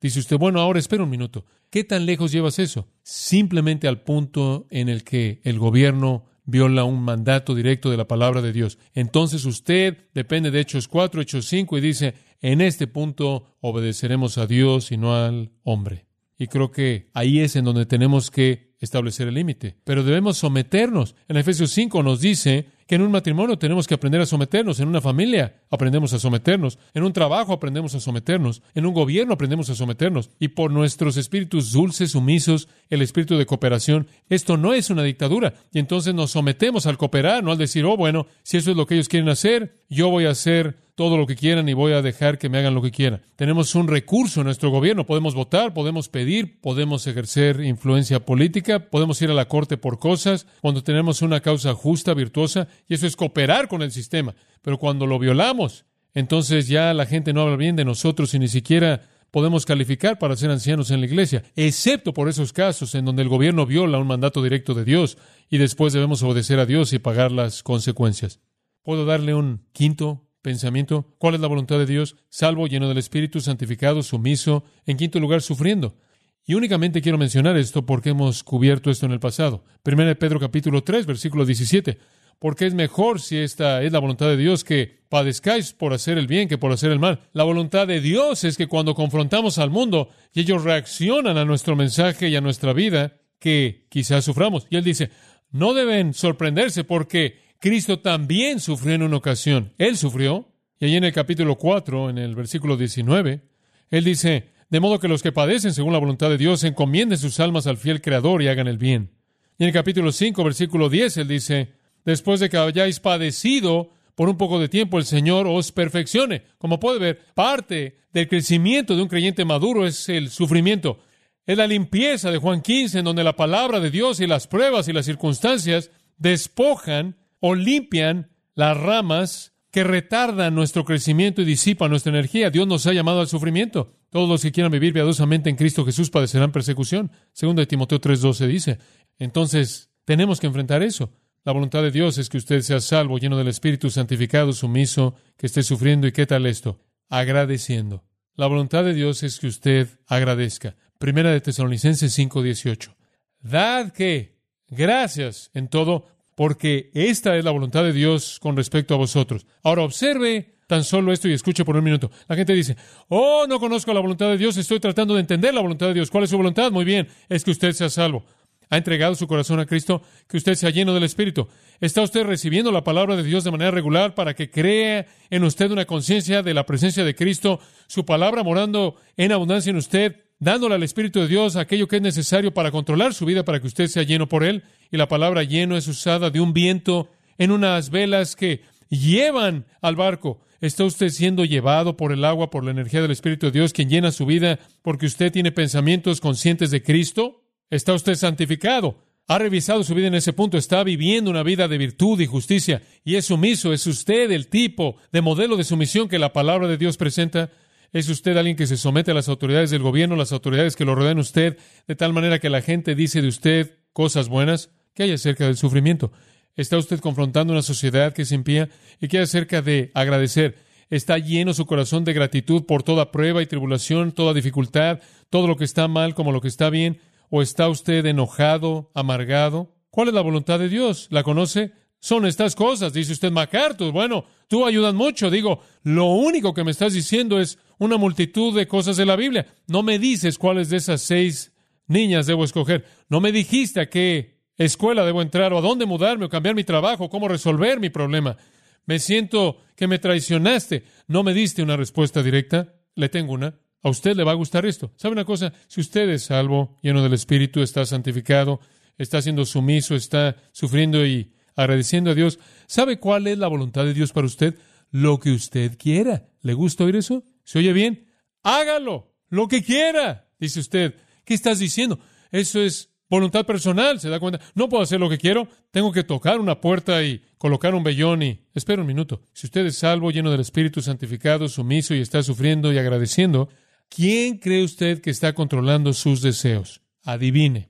Dice 0.00 0.18
usted, 0.18 0.36
bueno, 0.36 0.60
ahora 0.60 0.78
espera 0.78 1.04
un 1.04 1.10
minuto. 1.10 1.44
¿Qué 1.70 1.84
tan 1.84 2.06
lejos 2.06 2.32
llevas 2.32 2.58
eso? 2.58 2.88
Simplemente 3.02 3.86
al 3.86 4.02
punto 4.02 4.66
en 4.70 4.88
el 4.88 5.04
que 5.04 5.40
el 5.44 5.58
gobierno 5.58 6.24
viola 6.44 6.84
un 6.84 7.02
mandato 7.02 7.54
directo 7.54 7.90
de 7.90 7.96
la 7.96 8.08
palabra 8.08 8.42
de 8.42 8.52
Dios. 8.52 8.78
Entonces 8.94 9.44
usted 9.44 10.08
depende 10.12 10.50
de 10.50 10.60
Hechos 10.60 10.88
4, 10.88 11.22
Hechos 11.22 11.46
5 11.46 11.78
y 11.78 11.80
dice, 11.80 12.14
en 12.40 12.60
este 12.60 12.88
punto 12.88 13.56
obedeceremos 13.60 14.38
a 14.38 14.46
Dios 14.46 14.90
y 14.90 14.96
no 14.96 15.14
al 15.14 15.52
hombre. 15.62 16.06
Y 16.36 16.48
creo 16.48 16.72
que 16.72 17.08
ahí 17.14 17.38
es 17.38 17.54
en 17.54 17.64
donde 17.64 17.86
tenemos 17.86 18.30
que 18.30 18.71
establecer 18.84 19.28
el 19.28 19.34
límite. 19.34 19.76
Pero 19.84 20.02
debemos 20.02 20.38
someternos. 20.38 21.14
En 21.28 21.36
Efesios 21.36 21.70
5 21.70 22.02
nos 22.02 22.20
dice 22.20 22.66
que 22.86 22.96
en 22.96 23.02
un 23.02 23.12
matrimonio 23.12 23.58
tenemos 23.58 23.86
que 23.86 23.94
aprender 23.94 24.20
a 24.20 24.26
someternos, 24.26 24.80
en 24.80 24.88
una 24.88 25.00
familia 25.00 25.62
aprendemos 25.70 26.12
a 26.12 26.18
someternos, 26.18 26.78
en 26.92 27.04
un 27.04 27.12
trabajo 27.12 27.52
aprendemos 27.52 27.94
a 27.94 28.00
someternos, 28.00 28.62
en 28.74 28.84
un 28.84 28.92
gobierno 28.92 29.34
aprendemos 29.34 29.70
a 29.70 29.74
someternos, 29.74 30.30
y 30.38 30.48
por 30.48 30.70
nuestros 30.70 31.16
espíritus 31.16 31.72
dulces, 31.72 32.10
sumisos, 32.10 32.68
el 32.90 33.00
espíritu 33.00 33.38
de 33.38 33.46
cooperación, 33.46 34.08
esto 34.28 34.56
no 34.56 34.74
es 34.74 34.90
una 34.90 35.04
dictadura, 35.04 35.54
y 35.72 35.78
entonces 35.78 36.12
nos 36.12 36.32
sometemos 36.32 36.86
al 36.86 36.98
cooperar, 36.98 37.42
no 37.42 37.52
al 37.52 37.58
decir, 37.58 37.84
oh, 37.84 37.96
bueno, 37.96 38.26
si 38.42 38.58
eso 38.58 38.72
es 38.72 38.76
lo 38.76 38.86
que 38.86 38.94
ellos 38.94 39.08
quieren 39.08 39.28
hacer, 39.28 39.74
yo 39.88 40.10
voy 40.10 40.26
a 40.26 40.30
hacer 40.30 40.76
todo 41.02 41.16
lo 41.16 41.26
que 41.26 41.34
quieran 41.34 41.68
y 41.68 41.72
voy 41.72 41.94
a 41.94 42.00
dejar 42.00 42.38
que 42.38 42.48
me 42.48 42.58
hagan 42.58 42.76
lo 42.76 42.80
que 42.80 42.92
quieran. 42.92 43.22
Tenemos 43.34 43.74
un 43.74 43.88
recurso 43.88 44.40
en 44.40 44.44
nuestro 44.44 44.70
gobierno, 44.70 45.04
podemos 45.04 45.34
votar, 45.34 45.74
podemos 45.74 46.08
pedir, 46.08 46.60
podemos 46.60 47.08
ejercer 47.08 47.60
influencia 47.60 48.24
política, 48.24 48.88
podemos 48.88 49.20
ir 49.20 49.28
a 49.28 49.34
la 49.34 49.48
corte 49.48 49.76
por 49.76 49.98
cosas, 49.98 50.46
cuando 50.60 50.84
tenemos 50.84 51.20
una 51.20 51.40
causa 51.40 51.74
justa, 51.74 52.14
virtuosa, 52.14 52.68
y 52.86 52.94
eso 52.94 53.08
es 53.08 53.16
cooperar 53.16 53.66
con 53.66 53.82
el 53.82 53.90
sistema. 53.90 54.36
Pero 54.62 54.78
cuando 54.78 55.08
lo 55.08 55.18
violamos, 55.18 55.86
entonces 56.14 56.68
ya 56.68 56.94
la 56.94 57.06
gente 57.06 57.32
no 57.32 57.42
habla 57.42 57.56
bien 57.56 57.74
de 57.74 57.84
nosotros 57.84 58.32
y 58.34 58.38
ni 58.38 58.46
siquiera 58.46 59.02
podemos 59.32 59.66
calificar 59.66 60.20
para 60.20 60.36
ser 60.36 60.52
ancianos 60.52 60.92
en 60.92 61.00
la 61.00 61.06
iglesia, 61.06 61.42
excepto 61.56 62.14
por 62.14 62.28
esos 62.28 62.52
casos 62.52 62.94
en 62.94 63.06
donde 63.06 63.22
el 63.22 63.28
gobierno 63.28 63.66
viola 63.66 63.98
un 63.98 64.06
mandato 64.06 64.40
directo 64.40 64.72
de 64.74 64.84
Dios 64.84 65.18
y 65.50 65.58
después 65.58 65.92
debemos 65.92 66.22
obedecer 66.22 66.60
a 66.60 66.66
Dios 66.66 66.92
y 66.92 67.00
pagar 67.00 67.32
las 67.32 67.64
consecuencias. 67.64 68.38
¿Puedo 68.84 69.04
darle 69.04 69.34
un 69.34 69.66
quinto 69.72 70.28
pensamiento? 70.42 71.14
¿Cuál 71.18 71.34
es 71.34 71.40
la 71.40 71.46
voluntad 71.46 71.78
de 71.78 71.86
Dios? 71.86 72.16
Salvo, 72.28 72.66
lleno 72.66 72.88
del 72.88 72.98
Espíritu, 72.98 73.40
santificado, 73.40 74.02
sumiso, 74.02 74.64
en 74.84 74.96
quinto 74.96 75.18
lugar, 75.18 75.40
sufriendo. 75.40 75.96
Y 76.44 76.54
únicamente 76.54 77.00
quiero 77.00 77.18
mencionar 77.18 77.56
esto 77.56 77.86
porque 77.86 78.10
hemos 78.10 78.42
cubierto 78.42 78.90
esto 78.90 79.06
en 79.06 79.12
el 79.12 79.20
pasado. 79.20 79.64
Primero 79.82 80.08
de 80.08 80.16
Pedro 80.16 80.40
capítulo 80.40 80.82
3, 80.82 81.06
versículo 81.06 81.46
17 81.46 81.98
porque 82.42 82.66
es 82.66 82.74
mejor 82.74 83.20
si 83.20 83.36
esta 83.36 83.84
es 83.84 83.92
la 83.92 84.00
voluntad 84.00 84.26
de 84.26 84.36
Dios 84.36 84.64
que 84.64 85.04
padezcáis 85.08 85.72
por 85.72 85.92
hacer 85.92 86.18
el 86.18 86.26
bien 86.26 86.48
que 86.48 86.58
por 86.58 86.72
hacer 86.72 86.90
el 86.90 86.98
mal. 86.98 87.20
La 87.32 87.44
voluntad 87.44 87.86
de 87.86 88.00
Dios 88.00 88.42
es 88.42 88.56
que 88.56 88.66
cuando 88.66 88.96
confrontamos 88.96 89.58
al 89.58 89.70
mundo 89.70 90.08
y 90.34 90.40
ellos 90.40 90.64
reaccionan 90.64 91.38
a 91.38 91.44
nuestro 91.44 91.76
mensaje 91.76 92.30
y 92.30 92.34
a 92.34 92.40
nuestra 92.40 92.72
vida, 92.72 93.20
que 93.38 93.86
quizás 93.88 94.24
suframos. 94.24 94.66
Y 94.70 94.76
él 94.76 94.82
dice, 94.82 95.10
no 95.52 95.72
deben 95.72 96.14
sorprenderse 96.14 96.82
porque 96.82 97.38
Cristo 97.62 98.00
también 98.00 98.58
sufrió 98.58 98.96
en 98.96 99.04
una 99.04 99.16
ocasión. 99.16 99.72
Él 99.78 99.96
sufrió. 99.96 100.48
Y 100.80 100.86
ahí 100.86 100.96
en 100.96 101.04
el 101.04 101.12
capítulo 101.12 101.56
4, 101.56 102.10
en 102.10 102.18
el 102.18 102.34
versículo 102.34 102.76
19, 102.76 103.40
él 103.88 104.04
dice, 104.04 104.48
de 104.68 104.80
modo 104.80 104.98
que 104.98 105.06
los 105.06 105.22
que 105.22 105.30
padecen 105.30 105.72
según 105.72 105.92
la 105.92 106.00
voluntad 106.00 106.28
de 106.28 106.38
Dios 106.38 106.64
encomienden 106.64 107.18
sus 107.18 107.38
almas 107.38 107.68
al 107.68 107.76
fiel 107.76 108.00
Creador 108.00 108.42
y 108.42 108.48
hagan 108.48 108.66
el 108.66 108.78
bien. 108.78 109.12
Y 109.58 109.62
en 109.62 109.68
el 109.68 109.72
capítulo 109.72 110.10
5, 110.10 110.42
versículo 110.42 110.88
10, 110.88 111.18
él 111.18 111.28
dice, 111.28 111.68
después 112.04 112.40
de 112.40 112.50
que 112.50 112.56
hayáis 112.56 112.98
padecido 112.98 113.90
por 114.16 114.28
un 114.28 114.36
poco 114.36 114.58
de 114.58 114.68
tiempo, 114.68 114.98
el 114.98 115.04
Señor 115.04 115.46
os 115.46 115.70
perfeccione. 115.70 116.42
Como 116.58 116.80
puede 116.80 116.98
ver, 116.98 117.20
parte 117.34 117.98
del 118.12 118.26
crecimiento 118.26 118.96
de 118.96 119.02
un 119.02 119.08
creyente 119.08 119.44
maduro 119.44 119.86
es 119.86 120.08
el 120.08 120.30
sufrimiento. 120.30 120.98
Es 121.46 121.56
la 121.56 121.68
limpieza 121.68 122.32
de 122.32 122.38
Juan 122.38 122.60
15, 122.60 122.98
en 122.98 123.04
donde 123.04 123.22
la 123.22 123.36
palabra 123.36 123.78
de 123.78 123.92
Dios 123.92 124.18
y 124.18 124.26
las 124.26 124.48
pruebas 124.48 124.88
y 124.88 124.92
las 124.92 125.06
circunstancias 125.06 125.92
despojan 126.18 127.21
o 127.42 127.56
limpian 127.56 128.30
las 128.54 128.76
ramas 128.76 129.52
que 129.72 129.82
retardan 129.82 130.54
nuestro 130.54 130.84
crecimiento 130.84 131.42
y 131.42 131.44
disipan 131.44 131.90
nuestra 131.90 132.10
energía. 132.10 132.50
Dios 132.50 132.68
nos 132.68 132.86
ha 132.86 132.92
llamado 132.92 133.20
al 133.20 133.26
sufrimiento. 133.26 133.96
Todos 134.10 134.28
los 134.28 134.42
que 134.42 134.52
quieran 134.52 134.70
vivir 134.70 134.92
piadosamente 134.92 135.50
en 135.50 135.56
Cristo 135.56 135.84
Jesús 135.84 136.08
padecerán 136.08 136.52
persecución. 136.52 137.10
Segundo 137.32 137.60
de 137.60 137.66
Timoteo 137.66 138.00
3:12 138.00 138.46
dice. 138.46 138.78
Entonces, 139.18 139.90
tenemos 140.04 140.38
que 140.38 140.46
enfrentar 140.46 140.82
eso. 140.82 141.10
La 141.44 141.52
voluntad 141.52 141.82
de 141.82 141.90
Dios 141.90 142.18
es 142.18 142.28
que 142.28 142.36
usted 142.36 142.60
sea 142.60 142.80
salvo, 142.80 143.18
lleno 143.18 143.36
del 143.36 143.48
Espíritu 143.48 143.90
santificado, 143.90 144.52
sumiso, 144.52 145.16
que 145.36 145.46
esté 145.46 145.64
sufriendo. 145.64 146.06
¿Y 146.06 146.12
qué 146.12 146.26
tal 146.26 146.46
esto? 146.46 146.78
Agradeciendo. 147.08 148.04
La 148.36 148.46
voluntad 148.46 148.84
de 148.84 148.94
Dios 148.94 149.24
es 149.24 149.40
que 149.40 149.48
usted 149.48 149.88
agradezca. 150.06 150.76
Primera 150.98 151.32
de 151.32 151.40
Tesalonicenses 151.40 152.12
5:18. 152.12 152.94
Dad 153.40 153.90
que 153.90 154.38
gracias 154.68 155.50
en 155.54 155.68
todo, 155.68 156.06
porque 156.34 156.90
esta 156.94 157.36
es 157.36 157.44
la 157.44 157.50
voluntad 157.50 157.84
de 157.84 157.92
Dios 157.92 158.38
con 158.40 158.56
respecto 158.56 158.94
a 158.94 158.98
vosotros. 158.98 159.46
Ahora 159.62 159.82
observe 159.82 160.56
tan 160.66 160.84
solo 160.84 161.12
esto 161.12 161.28
y 161.28 161.32
escuche 161.32 161.64
por 161.64 161.76
un 161.76 161.84
minuto. 161.84 162.10
La 162.28 162.36
gente 162.36 162.54
dice, 162.54 162.76
oh, 163.08 163.46
no 163.46 163.60
conozco 163.60 163.92
la 163.92 164.00
voluntad 164.00 164.28
de 164.28 164.38
Dios, 164.38 164.56
estoy 164.56 164.80
tratando 164.80 165.14
de 165.14 165.20
entender 165.20 165.52
la 165.52 165.60
voluntad 165.60 165.88
de 165.88 165.94
Dios. 165.94 166.10
¿Cuál 166.10 166.24
es 166.24 166.30
su 166.30 166.36
voluntad? 166.36 166.72
Muy 166.72 166.84
bien, 166.84 167.08
es 167.28 167.44
que 167.44 167.50
usted 167.50 167.72
sea 167.72 167.90
salvo. 167.90 168.24
¿Ha 168.70 168.78
entregado 168.78 169.14
su 169.14 169.28
corazón 169.28 169.60
a 169.60 169.66
Cristo? 169.66 170.00
Que 170.26 170.38
usted 170.38 170.54
sea 170.54 170.70
lleno 170.70 170.94
del 170.94 171.02
Espíritu. 171.02 171.46
¿Está 171.78 172.00
usted 172.00 172.24
recibiendo 172.24 172.72
la 172.72 172.82
palabra 172.82 173.16
de 173.16 173.22
Dios 173.22 173.44
de 173.44 173.50
manera 173.50 173.70
regular 173.70 174.14
para 174.14 174.32
que 174.32 174.48
crea 174.50 175.04
en 175.28 175.44
usted 175.44 175.70
una 175.70 175.84
conciencia 175.84 176.42
de 176.42 176.54
la 176.54 176.64
presencia 176.64 177.04
de 177.04 177.14
Cristo, 177.14 177.60
su 177.86 178.06
palabra 178.06 178.42
morando 178.42 178.96
en 179.18 179.30
abundancia 179.32 179.68
en 179.68 179.76
usted, 179.76 180.21
dándole 180.42 180.74
al 180.74 180.82
Espíritu 180.82 181.20
de 181.20 181.28
Dios 181.28 181.54
aquello 181.54 181.86
que 181.86 181.96
es 181.96 182.02
necesario 182.02 182.52
para 182.52 182.72
controlar 182.72 183.14
su 183.14 183.24
vida, 183.24 183.44
para 183.44 183.60
que 183.60 183.68
usted 183.68 183.86
sea 183.86 184.02
lleno 184.02 184.28
por 184.28 184.42
Él. 184.42 184.64
Y 184.90 184.96
la 184.96 185.06
palabra 185.06 185.44
lleno 185.44 185.76
es 185.76 185.86
usada 185.86 186.30
de 186.30 186.40
un 186.40 186.52
viento 186.52 187.08
en 187.38 187.52
unas 187.52 187.90
velas 187.90 188.34
que 188.34 188.62
llevan 188.88 189.66
al 189.80 189.94
barco. 189.94 190.40
¿Está 190.60 190.82
usted 190.82 191.10
siendo 191.10 191.44
llevado 191.44 191.96
por 191.96 192.10
el 192.10 192.24
agua, 192.24 192.50
por 192.50 192.64
la 192.64 192.72
energía 192.72 193.00
del 193.00 193.12
Espíritu 193.12 193.46
de 193.46 193.52
Dios, 193.52 193.72
quien 193.72 193.88
llena 193.88 194.10
su 194.10 194.26
vida 194.26 194.58
porque 194.82 195.06
usted 195.06 195.30
tiene 195.30 195.52
pensamientos 195.52 196.20
conscientes 196.20 196.72
de 196.72 196.82
Cristo? 196.82 197.44
¿Está 197.70 197.94
usted 197.94 198.16
santificado? 198.16 198.96
¿Ha 199.28 199.38
revisado 199.38 199.84
su 199.84 199.94
vida 199.94 200.08
en 200.08 200.16
ese 200.16 200.32
punto? 200.32 200.58
¿Está 200.58 200.82
viviendo 200.82 201.30
una 201.30 201.44
vida 201.44 201.68
de 201.68 201.78
virtud 201.78 202.20
y 202.20 202.26
justicia? 202.26 202.82
¿Y 203.04 203.14
es 203.14 203.26
sumiso? 203.26 203.72
¿Es 203.72 203.86
usted 203.86 204.28
el 204.32 204.48
tipo 204.48 204.96
de 205.12 205.20
modelo 205.20 205.56
de 205.56 205.62
sumisión 205.62 206.08
que 206.08 206.18
la 206.18 206.32
palabra 206.32 206.66
de 206.66 206.78
Dios 206.78 206.96
presenta? 206.96 207.50
¿Es 207.92 208.08
usted 208.08 208.38
alguien 208.38 208.56
que 208.56 208.66
se 208.66 208.78
somete 208.78 209.10
a 209.10 209.14
las 209.14 209.28
autoridades 209.28 209.70
del 209.70 209.82
gobierno, 209.82 210.16
las 210.16 210.32
autoridades 210.32 210.76
que 210.76 210.86
lo 210.86 210.94
rodean 210.94 211.18
usted, 211.18 211.58
de 211.86 211.94
tal 211.94 212.14
manera 212.14 212.38
que 212.38 212.48
la 212.48 212.62
gente 212.62 212.94
dice 212.94 213.20
de 213.20 213.28
usted 213.28 213.78
cosas 213.92 214.30
buenas? 214.30 214.70
¿Qué 214.94 215.02
hay 215.02 215.12
acerca 215.12 215.44
del 215.44 215.58
sufrimiento? 215.58 216.10
¿Está 216.56 216.78
usted 216.78 217.00
confrontando 217.00 217.52
una 217.52 217.60
sociedad 217.60 218.14
que 218.14 218.22
es 218.22 218.32
impía? 218.32 218.70
¿Y 218.98 219.08
qué 219.08 219.18
hay 219.18 219.24
acerca 219.24 219.60
de 219.60 219.90
agradecer? 219.92 220.56
¿Está 220.88 221.18
lleno 221.18 221.52
su 221.52 221.66
corazón 221.66 222.04
de 222.04 222.14
gratitud 222.14 222.64
por 222.64 222.82
toda 222.82 223.12
prueba 223.12 223.42
y 223.42 223.46
tribulación, 223.46 224.12
toda 224.12 224.32
dificultad, 224.32 225.00
todo 225.28 225.46
lo 225.46 225.56
que 225.56 225.64
está 225.64 225.86
mal 225.86 226.14
como 226.14 226.32
lo 226.32 226.40
que 226.40 226.48
está 226.48 226.70
bien? 226.70 226.98
¿O 227.28 227.42
está 227.42 227.68
usted 227.68 228.06
enojado, 228.06 228.90
amargado? 228.94 229.74
¿Cuál 229.90 230.08
es 230.08 230.14
la 230.14 230.22
voluntad 230.22 230.58
de 230.58 230.70
Dios? 230.70 231.08
¿La 231.10 231.22
conoce? 231.22 231.72
Son 232.04 232.26
estas 232.26 232.56
cosas, 232.56 232.92
dice 232.92 233.12
usted, 233.12 233.30
MacArthur. 233.30 233.92
Bueno, 233.92 234.24
tú 234.48 234.66
ayudas 234.66 234.92
mucho. 234.92 235.30
Digo, 235.30 235.62
lo 235.84 236.06
único 236.06 236.52
que 236.52 236.64
me 236.64 236.72
estás 236.72 236.94
diciendo 236.94 237.38
es 237.38 237.60
una 237.78 237.96
multitud 237.96 238.56
de 238.56 238.66
cosas 238.66 238.96
de 238.96 239.06
la 239.06 239.14
Biblia. 239.14 239.46
No 239.68 239.84
me 239.84 240.00
dices 240.00 240.36
cuáles 240.36 240.68
de 240.68 240.78
esas 240.78 241.00
seis 241.00 241.52
niñas 241.86 242.26
debo 242.26 242.42
escoger. 242.42 242.84
No 243.08 243.20
me 243.20 243.30
dijiste 243.30 243.80
a 243.80 243.88
qué 243.88 244.40
escuela 244.56 245.04
debo 245.04 245.22
entrar 245.22 245.52
o 245.52 245.58
a 245.58 245.60
dónde 245.60 245.86
mudarme 245.86 246.24
o 246.24 246.28
cambiar 246.28 246.56
mi 246.56 246.64
trabajo, 246.64 247.08
cómo 247.08 247.28
resolver 247.28 247.78
mi 247.78 247.88
problema. 247.88 248.36
Me 248.84 248.98
siento 248.98 249.58
que 249.76 249.86
me 249.86 250.00
traicionaste. 250.00 250.82
No 251.06 251.22
me 251.22 251.32
diste 251.32 251.62
una 251.62 251.76
respuesta 251.76 252.20
directa. 252.20 252.74
Le 252.96 253.10
tengo 253.10 253.32
una. 253.32 253.60
A 253.80 253.90
usted 253.90 254.16
le 254.16 254.24
va 254.24 254.32
a 254.32 254.34
gustar 254.34 254.66
esto. 254.66 254.90
¿Sabe 254.96 255.12
una 255.12 255.24
cosa? 255.24 255.52
Si 255.68 255.80
usted 255.80 256.08
es 256.08 256.24
salvo, 256.24 256.76
lleno 256.82 257.00
del 257.00 257.12
Espíritu, 257.12 257.62
está 257.62 257.86
santificado, 257.86 258.58
está 258.98 259.22
siendo 259.22 259.44
sumiso, 259.44 259.94
está 259.94 260.34
sufriendo 260.50 261.06
y 261.06 261.32
agradeciendo 261.56 262.10
a 262.10 262.14
Dios, 262.14 262.38
¿sabe 262.66 262.98
cuál 262.98 263.26
es 263.26 263.38
la 263.38 263.48
voluntad 263.48 263.84
de 263.84 263.94
Dios 263.94 264.12
para 264.12 264.26
usted? 264.26 264.56
Lo 264.90 265.18
que 265.18 265.32
usted 265.32 265.76
quiera. 265.78 266.28
¿Le 266.42 266.54
gusta 266.54 266.84
oír 266.84 266.96
eso? 266.96 267.24
¿Se 267.44 267.58
oye 267.58 267.72
bien? 267.72 268.08
Hágalo, 268.42 269.14
lo 269.28 269.48
que 269.48 269.62
quiera, 269.62 270.28
dice 270.38 270.60
usted. 270.60 270.94
¿Qué 271.24 271.34
estás 271.34 271.58
diciendo? 271.58 271.98
Eso 272.30 272.60
es 272.60 272.90
voluntad 273.08 273.44
personal, 273.44 274.00
¿se 274.00 274.08
da 274.08 274.18
cuenta? 274.18 274.40
No 274.54 274.68
puedo 274.68 274.82
hacer 274.82 274.98
lo 274.98 275.10
que 275.10 275.18
quiero, 275.18 275.46
tengo 275.70 275.92
que 275.92 276.02
tocar 276.02 276.40
una 276.40 276.60
puerta 276.60 277.02
y 277.04 277.22
colocar 277.36 277.74
un 277.74 277.84
vellón 277.84 278.22
y... 278.22 278.40
Espera 278.54 278.80
un 278.80 278.88
minuto. 278.88 279.20
Si 279.34 279.46
usted 279.46 279.66
es 279.66 279.76
salvo, 279.76 280.10
lleno 280.10 280.30
del 280.30 280.40
Espíritu 280.40 280.80
Santificado, 280.80 281.48
sumiso 281.48 281.94
y 281.94 282.00
está 282.00 282.22
sufriendo 282.22 282.72
y 282.72 282.78
agradeciendo, 282.78 283.50
¿quién 283.88 284.38
cree 284.38 284.64
usted 284.64 285.02
que 285.02 285.10
está 285.10 285.34
controlando 285.34 285.92
sus 285.92 286.22
deseos? 286.22 286.80
Adivine. 287.04 287.68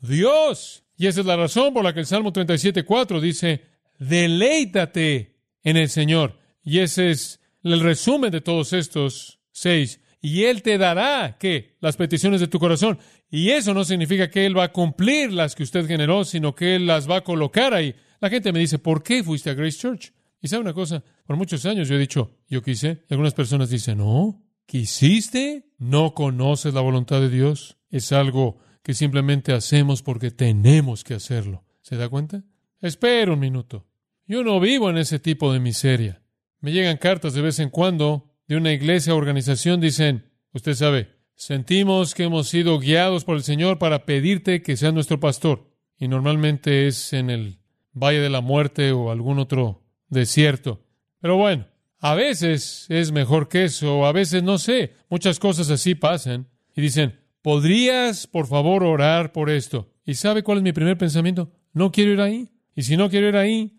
Dios. 0.00 0.83
Y 0.96 1.06
esa 1.06 1.20
es 1.20 1.26
la 1.26 1.36
razón 1.36 1.74
por 1.74 1.84
la 1.84 1.92
que 1.92 2.00
el 2.00 2.06
Salmo 2.06 2.32
37.4 2.32 3.20
dice, 3.20 3.62
deleítate 3.98 5.36
en 5.62 5.76
el 5.76 5.88
Señor. 5.88 6.38
Y 6.62 6.78
ese 6.78 7.10
es 7.10 7.40
el 7.62 7.80
resumen 7.80 8.30
de 8.30 8.40
todos 8.40 8.72
estos 8.72 9.40
seis. 9.50 10.00
Y 10.20 10.44
Él 10.44 10.62
te 10.62 10.78
dará, 10.78 11.36
¿qué? 11.38 11.76
Las 11.80 11.96
peticiones 11.96 12.40
de 12.40 12.48
tu 12.48 12.58
corazón. 12.58 12.98
Y 13.30 13.50
eso 13.50 13.74
no 13.74 13.84
significa 13.84 14.30
que 14.30 14.46
Él 14.46 14.56
va 14.56 14.64
a 14.64 14.72
cumplir 14.72 15.32
las 15.32 15.54
que 15.54 15.64
usted 15.64 15.86
generó, 15.86 16.24
sino 16.24 16.54
que 16.54 16.76
Él 16.76 16.86
las 16.86 17.10
va 17.10 17.18
a 17.18 17.24
colocar 17.24 17.74
ahí. 17.74 17.94
La 18.20 18.30
gente 18.30 18.52
me 18.52 18.60
dice, 18.60 18.78
¿por 18.78 19.02
qué 19.02 19.22
fuiste 19.22 19.50
a 19.50 19.54
Grace 19.54 19.78
Church? 19.78 20.12
Y 20.40 20.48
sabe 20.48 20.62
una 20.62 20.72
cosa, 20.72 21.02
por 21.26 21.36
muchos 21.36 21.64
años 21.66 21.88
yo 21.88 21.96
he 21.96 21.98
dicho, 21.98 22.38
yo 22.48 22.62
quise. 22.62 23.02
Y 23.08 23.14
algunas 23.14 23.34
personas 23.34 23.70
dicen, 23.70 23.98
no, 23.98 24.42
¿quisiste? 24.66 25.70
No 25.78 26.14
conoces 26.14 26.72
la 26.74 26.80
voluntad 26.80 27.20
de 27.20 27.30
Dios. 27.30 27.76
Es 27.90 28.12
algo 28.12 28.58
que 28.84 28.92
simplemente 28.92 29.52
hacemos 29.52 30.02
porque 30.02 30.30
tenemos 30.30 31.02
que 31.04 31.14
hacerlo. 31.14 31.64
¿Se 31.80 31.96
da 31.96 32.08
cuenta? 32.08 32.44
Espera 32.82 33.32
un 33.32 33.40
minuto. 33.40 33.86
Yo 34.26 34.44
no 34.44 34.60
vivo 34.60 34.90
en 34.90 34.98
ese 34.98 35.18
tipo 35.18 35.52
de 35.52 35.58
miseria. 35.58 36.22
Me 36.60 36.70
llegan 36.70 36.98
cartas 36.98 37.32
de 37.32 37.40
vez 37.40 37.58
en 37.60 37.70
cuando 37.70 38.30
de 38.46 38.58
una 38.58 38.72
iglesia 38.72 39.14
o 39.14 39.16
organización. 39.16 39.80
Dicen, 39.80 40.30
usted 40.52 40.74
sabe, 40.74 41.08
sentimos 41.34 42.14
que 42.14 42.24
hemos 42.24 42.48
sido 42.48 42.78
guiados 42.78 43.24
por 43.24 43.36
el 43.36 43.42
Señor 43.42 43.78
para 43.78 44.04
pedirte 44.04 44.60
que 44.60 44.76
seas 44.76 44.92
nuestro 44.92 45.18
pastor. 45.18 45.70
Y 45.98 46.06
normalmente 46.06 46.86
es 46.86 47.14
en 47.14 47.30
el 47.30 47.58
Valle 47.94 48.20
de 48.20 48.30
la 48.30 48.42
Muerte 48.42 48.92
o 48.92 49.10
algún 49.10 49.38
otro 49.38 49.82
desierto. 50.10 50.84
Pero 51.20 51.38
bueno, 51.38 51.66
a 52.00 52.14
veces 52.14 52.84
es 52.90 53.12
mejor 53.12 53.48
que 53.48 53.64
eso, 53.64 54.04
a 54.04 54.12
veces 54.12 54.42
no 54.42 54.58
sé. 54.58 54.92
Muchas 55.08 55.38
cosas 55.38 55.70
así 55.70 55.94
pasan. 55.94 56.48
Y 56.76 56.82
dicen, 56.82 57.23
¿podrías 57.44 58.26
por 58.26 58.46
favor 58.46 58.82
orar 58.84 59.30
por 59.32 59.50
esto? 59.50 59.92
¿Y 60.06 60.14
sabe 60.14 60.42
cuál 60.42 60.58
es 60.58 60.64
mi 60.64 60.72
primer 60.72 60.96
pensamiento? 60.96 61.52
No 61.74 61.92
quiero 61.92 62.12
ir 62.12 62.22
ahí. 62.22 62.48
Y 62.74 62.84
si 62.84 62.96
no 62.96 63.10
quiero 63.10 63.28
ir 63.28 63.36
ahí, 63.36 63.78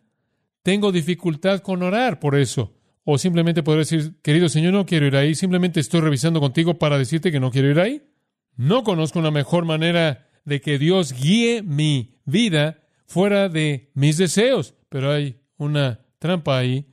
tengo 0.61 0.91
dificultad 0.91 1.61
con 1.61 1.81
orar 1.81 2.19
por 2.19 2.35
eso. 2.35 2.77
O 3.03 3.17
simplemente 3.17 3.63
poder 3.63 3.79
decir, 3.79 4.21
querido 4.21 4.49
Señor, 4.49 4.73
no 4.73 4.85
quiero 4.85 5.07
ir 5.07 5.15
ahí, 5.15 5.33
simplemente 5.33 5.79
estoy 5.79 6.01
revisando 6.01 6.39
contigo 6.39 6.75
para 6.75 6.99
decirte 6.99 7.31
que 7.31 7.39
no 7.39 7.49
quiero 7.49 7.71
ir 7.71 7.79
ahí. 7.79 8.03
No 8.55 8.83
conozco 8.83 9.17
una 9.17 9.31
mejor 9.31 9.65
manera 9.65 10.29
de 10.45 10.61
que 10.61 10.77
Dios 10.77 11.11
guíe 11.11 11.63
mi 11.63 12.19
vida 12.23 12.83
fuera 13.07 13.49
de 13.49 13.89
mis 13.95 14.17
deseos. 14.17 14.75
Pero 14.89 15.11
hay 15.11 15.41
una 15.57 16.01
trampa 16.19 16.59
ahí, 16.59 16.85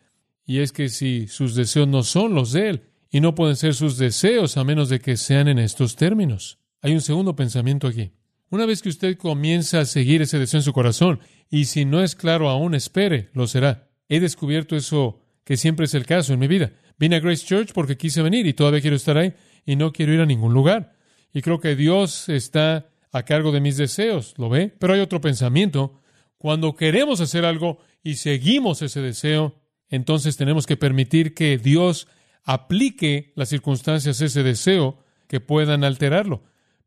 y 0.46 0.60
es 0.60 0.72
que 0.72 0.88
si 0.88 1.26
sus 1.28 1.54
deseos 1.54 1.86
no 1.86 2.02
son 2.02 2.34
los 2.34 2.52
de 2.52 2.70
Él, 2.70 2.82
y 3.10 3.20
no 3.20 3.34
pueden 3.34 3.56
ser 3.56 3.74
sus 3.74 3.98
deseos 3.98 4.56
a 4.56 4.64
menos 4.64 4.88
de 4.88 5.00
que 5.00 5.18
sean 5.18 5.48
en 5.48 5.58
estos 5.58 5.96
términos. 5.96 6.61
Hay 6.82 6.94
un 6.94 7.00
segundo 7.00 7.36
pensamiento 7.36 7.86
aquí. 7.86 8.10
Una 8.50 8.66
vez 8.66 8.82
que 8.82 8.88
usted 8.88 9.16
comienza 9.16 9.80
a 9.80 9.84
seguir 9.84 10.20
ese 10.20 10.40
deseo 10.40 10.58
en 10.58 10.64
su 10.64 10.72
corazón, 10.72 11.20
y 11.48 11.66
si 11.66 11.84
no 11.84 12.02
es 12.02 12.16
claro 12.16 12.50
aún, 12.50 12.74
espere, 12.74 13.30
lo 13.34 13.46
será. 13.46 13.88
He 14.08 14.18
descubierto 14.18 14.74
eso 14.76 15.20
que 15.44 15.56
siempre 15.56 15.86
es 15.86 15.94
el 15.94 16.04
caso 16.04 16.34
en 16.34 16.40
mi 16.40 16.48
vida. 16.48 16.72
Vine 16.98 17.16
a 17.16 17.20
Grace 17.20 17.46
Church 17.46 17.72
porque 17.72 17.96
quise 17.96 18.20
venir 18.20 18.46
y 18.48 18.52
todavía 18.52 18.80
quiero 18.80 18.96
estar 18.96 19.16
ahí 19.16 19.32
y 19.64 19.76
no 19.76 19.92
quiero 19.92 20.12
ir 20.12 20.20
a 20.20 20.26
ningún 20.26 20.54
lugar. 20.54 20.96
Y 21.32 21.40
creo 21.40 21.60
que 21.60 21.76
Dios 21.76 22.28
está 22.28 22.88
a 23.12 23.22
cargo 23.22 23.52
de 23.52 23.60
mis 23.60 23.76
deseos, 23.76 24.34
¿lo 24.36 24.48
ve? 24.48 24.74
Pero 24.78 24.94
hay 24.94 25.00
otro 25.00 25.20
pensamiento. 25.20 26.00
Cuando 26.36 26.74
queremos 26.74 27.20
hacer 27.20 27.44
algo 27.44 27.78
y 28.02 28.16
seguimos 28.16 28.82
ese 28.82 29.00
deseo, 29.00 29.54
entonces 29.88 30.36
tenemos 30.36 30.66
que 30.66 30.76
permitir 30.76 31.32
que 31.32 31.58
Dios 31.58 32.08
aplique 32.42 33.32
las 33.36 33.50
circunstancias 33.50 34.20
a 34.20 34.24
ese 34.24 34.42
deseo 34.42 34.98
que 35.28 35.38
puedan 35.38 35.84
alterarlo 35.84 36.42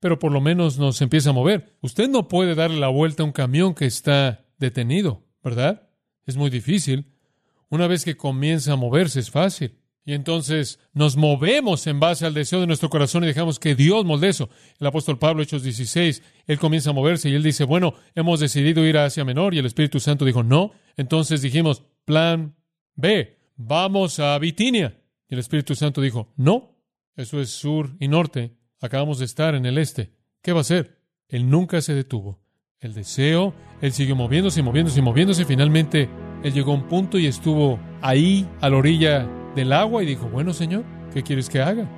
pero 0.05 0.19
por 0.19 0.31
lo 0.31 0.39
menos 0.39 0.77
nos 0.77 1.01
empieza 1.01 1.31
a 1.31 1.33
mover. 1.33 1.79
Usted 1.81 2.07
no 2.07 2.27
puede 2.27 2.53
darle 2.53 2.79
la 2.79 2.89
vuelta 2.89 3.23
a 3.23 3.25
un 3.25 3.31
camión 3.31 3.73
que 3.73 3.87
está 3.87 4.45
detenido, 4.59 5.23
¿verdad? 5.43 5.89
Es 6.27 6.37
muy 6.37 6.51
difícil. 6.51 7.07
Una 7.69 7.87
vez 7.87 8.05
que 8.05 8.15
comienza 8.15 8.73
a 8.73 8.75
moverse 8.75 9.19
es 9.19 9.31
fácil. 9.31 9.79
Y 10.05 10.13
entonces 10.13 10.79
nos 10.93 11.17
movemos 11.17 11.87
en 11.87 11.99
base 11.99 12.23
al 12.23 12.35
deseo 12.35 12.59
de 12.59 12.67
nuestro 12.67 12.91
corazón 12.91 13.23
y 13.23 13.25
dejamos 13.25 13.57
que 13.57 13.73
Dios 13.73 14.05
molde 14.05 14.29
eso. 14.29 14.47
El 14.79 14.85
apóstol 14.85 15.17
Pablo, 15.17 15.41
Hechos 15.41 15.63
16, 15.63 16.21
él 16.45 16.59
comienza 16.59 16.91
a 16.91 16.93
moverse 16.93 17.27
y 17.27 17.33
él 17.33 17.41
dice, 17.41 17.63
bueno, 17.63 17.95
hemos 18.13 18.39
decidido 18.39 18.85
ir 18.85 18.99
a 18.99 19.05
Asia 19.05 19.25
Menor 19.25 19.55
y 19.55 19.57
el 19.57 19.65
Espíritu 19.65 19.99
Santo 19.99 20.23
dijo, 20.23 20.43
no. 20.43 20.73
Entonces 20.97 21.41
dijimos, 21.41 21.81
plan 22.05 22.53
B. 22.93 23.39
vamos 23.55 24.19
a 24.19 24.37
Bitinia. 24.37 25.01
Y 25.27 25.33
el 25.33 25.39
Espíritu 25.39 25.73
Santo 25.73 25.99
dijo, 25.99 26.31
no, 26.37 26.77
eso 27.15 27.41
es 27.41 27.49
sur 27.49 27.95
y 27.99 28.07
norte. 28.07 28.55
Acabamos 28.85 29.19
de 29.19 29.25
estar 29.25 29.55
en 29.55 29.65
el 29.65 29.77
este. 29.77 30.11
¿Qué 30.41 30.51
va 30.51 30.59
a 30.59 30.61
hacer? 30.61 30.99
Él 31.27 31.49
nunca 31.49 31.81
se 31.81 31.95
detuvo. 31.95 32.39
El 32.79 32.93
deseo, 32.93 33.55
él 33.81 33.91
siguió 33.93 34.15
moviéndose 34.15 34.59
y 34.59 34.63
moviéndose 34.63 34.99
y 34.99 35.01
moviéndose. 35.01 35.45
Finalmente, 35.45 36.07
él 36.43 36.53
llegó 36.53 36.71
a 36.71 36.75
un 36.75 36.87
punto 36.87 37.17
y 37.17 37.25
estuvo 37.25 37.79
ahí, 38.01 38.47
a 38.61 38.69
la 38.69 38.77
orilla 38.77 39.27
del 39.55 39.73
agua, 39.73 40.03
y 40.03 40.05
dijo, 40.05 40.29
bueno, 40.29 40.53
Señor, 40.53 40.85
¿qué 41.13 41.23
quieres 41.23 41.49
que 41.49 41.61
haga? 41.61 41.89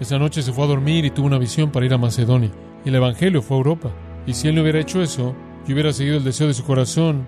Esa 0.00 0.18
noche 0.18 0.42
se 0.42 0.52
fue 0.52 0.64
a 0.64 0.68
dormir 0.68 1.06
y 1.06 1.10
tuvo 1.10 1.26
una 1.26 1.38
visión 1.38 1.72
para 1.72 1.86
ir 1.86 1.94
a 1.94 1.98
Macedonia. 1.98 2.50
Y 2.84 2.90
el 2.90 2.96
Evangelio 2.96 3.40
fue 3.40 3.56
a 3.56 3.58
Europa. 3.58 3.94
Y 4.26 4.34
si 4.34 4.48
él 4.48 4.54
no 4.54 4.62
hubiera 4.62 4.80
hecho 4.80 5.02
eso, 5.02 5.34
y 5.66 5.72
hubiera 5.72 5.92
seguido 5.94 6.18
el 6.18 6.24
deseo 6.24 6.48
de 6.48 6.54
su 6.54 6.64
corazón 6.64 7.26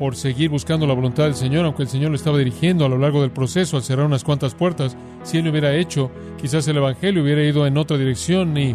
por 0.00 0.16
seguir 0.16 0.48
buscando 0.48 0.86
la 0.86 0.94
voluntad 0.94 1.24
del 1.24 1.34
Señor, 1.34 1.66
aunque 1.66 1.82
el 1.82 1.88
Señor 1.90 2.08
lo 2.08 2.16
estaba 2.16 2.38
dirigiendo 2.38 2.86
a 2.86 2.88
lo 2.88 2.96
largo 2.96 3.20
del 3.20 3.32
proceso 3.32 3.76
al 3.76 3.82
cerrar 3.82 4.06
unas 4.06 4.24
cuantas 4.24 4.54
puertas, 4.54 4.96
si 5.24 5.36
él 5.36 5.44
lo 5.44 5.50
hubiera 5.50 5.76
hecho, 5.76 6.10
quizás 6.40 6.66
el 6.68 6.78
Evangelio 6.78 7.22
hubiera 7.22 7.44
ido 7.44 7.66
en 7.66 7.76
otra 7.76 7.98
dirección 7.98 8.56
y 8.56 8.74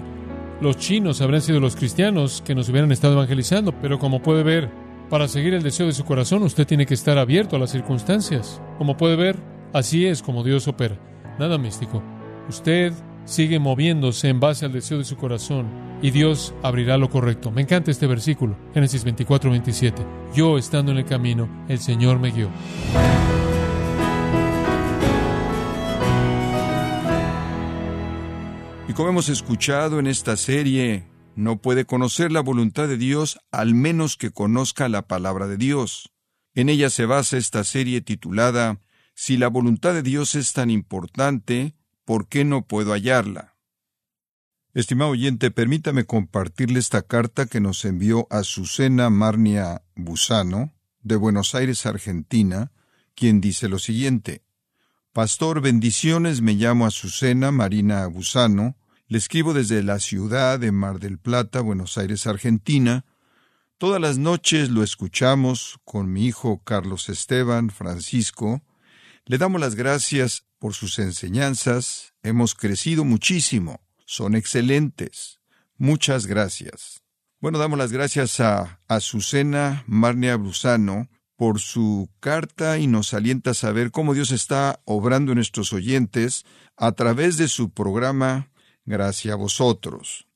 los 0.62 0.78
chinos 0.78 1.22
habrían 1.22 1.42
sido 1.42 1.60
los 1.60 1.76
cristianos 1.76 2.44
que 2.46 2.54
nos 2.54 2.70
hubieran 2.70 2.92
estado 2.92 3.16
evangelizando, 3.16 3.74
pero 3.82 3.98
como 3.98 4.22
puede 4.22 4.44
ver, 4.44 4.70
para 5.10 5.28
seguir 5.28 5.56
el 5.56 5.64
deseo 5.64 5.88
de 5.88 5.94
su 5.94 6.06
corazón 6.06 6.44
usted 6.44 6.68
tiene 6.68 6.86
que 6.86 6.94
estar 6.94 7.18
abierto 7.18 7.56
a 7.56 7.60
las 7.60 7.72
circunstancias. 7.72 8.62
Como 8.78 8.96
puede 8.96 9.16
ver, 9.16 9.36
así 9.74 10.06
es 10.06 10.22
como 10.22 10.44
Dios 10.44 10.68
opera. 10.68 11.00
Nada 11.40 11.58
místico. 11.58 12.04
Usted 12.48 12.94
sigue 13.24 13.58
moviéndose 13.58 14.30
en 14.30 14.40
base 14.40 14.64
al 14.66 14.74
deseo 14.74 15.00
de 15.00 15.06
su 15.06 15.18
corazón 15.18 15.85
y 16.06 16.12
Dios 16.12 16.54
abrirá 16.62 17.00
lo 17.00 17.10
correcto. 17.10 17.50
Me 17.50 17.64
encanta 17.64 17.90
este 17.90 18.06
versículo, 18.06 18.56
Génesis 18.76 19.04
24, 19.04 19.50
27. 19.50 20.06
Yo 20.36 20.60
estando 20.60 20.92
en 20.92 21.00
el 21.00 21.06
camino, 21.06 21.50
el 21.68 21.80
Señor 21.80 22.20
me 22.20 22.30
guió. 22.30 22.48
Y 28.88 28.94
como 28.94 29.10
hemos 29.10 29.30
escuchado 29.30 29.98
en 29.98 30.06
esta 30.06 30.38
serie, 30.38 31.08
no 31.36 31.60
puede 31.60 31.86
conocer 31.86 32.32
la 32.32 32.42
voluntad 32.42 32.88
de 32.88 32.98
Dios 32.98 33.40
al 33.52 33.74
menos 33.74 34.16
que 34.16 34.30
conozca 34.30 34.88
la 34.90 35.08
palabra 35.08 35.48
de 35.48 35.58
Dios. 35.58 36.12
En 36.54 36.70
ella 36.70 36.92
se 36.92 37.08
basa 37.08 37.38
esta 37.38 37.64
serie 37.64 38.02
titulada 38.02 38.80
Si 39.16 39.38
la 39.38 39.48
voluntad 39.48 39.96
de 39.96 40.04
Dios 40.04 40.36
es 40.36 40.54
tan 40.54 40.70
importante, 40.70 41.74
¿por 42.04 42.28
qué 42.28 42.46
no 42.46 42.62
puedo 42.68 42.92
hallarla? 42.94 43.55
Estimado 44.76 45.12
oyente, 45.12 45.52
permítame 45.52 46.04
compartirle 46.04 46.80
esta 46.80 47.02
carta 47.02 47.46
que 47.46 47.62
nos 47.62 47.86
envió 47.86 48.28
Azucena 48.30 49.10
Marnia 49.10 49.84
Busano, 49.96 50.74
de 51.02 51.16
Buenos 51.16 51.56
Aires, 51.56 51.86
Argentina, 51.86 52.74
quien 53.16 53.40
dice 53.40 53.70
lo 53.70 53.80
siguiente. 53.80 54.44
Pastor, 55.14 55.62
bendiciones, 55.62 56.42
me 56.42 56.56
llamo 56.56 56.86
Azucena 56.86 57.54
Marina 57.54 58.06
Busano, 58.08 58.76
le 59.08 59.18
escribo 59.18 59.54
desde 59.54 59.82
la 59.82 60.00
ciudad 60.00 60.60
de 60.60 60.74
Mar 60.74 61.00
del 61.00 61.20
Plata, 61.20 61.62
Buenos 61.62 61.98
Aires, 61.98 62.28
Argentina. 62.28 63.06
Todas 63.78 64.02
las 64.02 64.18
noches 64.18 64.72
lo 64.72 64.84
escuchamos 64.84 65.80
con 65.86 66.12
mi 66.12 66.26
hijo 66.26 66.62
Carlos 66.66 67.08
Esteban 67.08 67.70
Francisco. 67.70 68.62
Le 69.24 69.38
damos 69.38 69.62
las 69.62 69.76
gracias 69.76 70.44
por 70.60 70.74
sus 70.74 71.00
enseñanzas. 71.00 72.14
Hemos 72.24 72.56
crecido 72.56 73.06
muchísimo. 73.06 73.85
Son 74.06 74.36
excelentes. 74.36 75.40
Muchas 75.78 76.26
gracias. 76.26 77.02
Bueno, 77.42 77.60
damos 77.60 77.78
las 77.78 77.92
gracias 77.92 78.40
a 78.40 78.80
Azucena 78.88 79.84
Marnia 79.88 80.38
Brusano 80.38 81.10
por 81.36 81.60
su 81.60 82.10
carta 82.20 82.78
y 82.78 82.88
nos 82.88 83.14
alienta 83.14 83.52
a 83.52 83.56
saber 83.56 83.92
cómo 83.92 84.14
Dios 84.14 84.32
está 84.32 84.80
obrando 84.86 85.34
en 85.34 85.38
nuestros 85.38 85.74
oyentes 85.74 86.46
a 86.78 86.94
través 86.94 87.38
de 87.38 87.48
su 87.48 87.72
programa 87.72 88.50
Gracias 88.86 89.34
a 89.34 89.38
vosotros. 89.38 90.28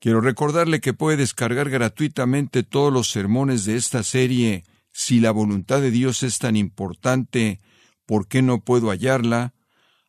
Quiero 0.00 0.20
recordarle 0.20 0.80
que 0.80 0.94
puede 0.94 1.18
descargar 1.18 1.68
gratuitamente 1.68 2.62
todos 2.62 2.92
los 2.92 3.10
sermones 3.10 3.64
de 3.64 3.76
esta 3.76 4.02
serie 4.02 4.64
Si 4.90 5.20
la 5.20 5.32
voluntad 5.32 5.80
de 5.80 5.90
Dios 5.90 6.22
es 6.22 6.38
tan 6.38 6.56
importante, 6.56 7.60
¿por 8.06 8.28
qué 8.28 8.42
no 8.42 8.60
puedo 8.60 8.90
hallarla? 8.90 9.53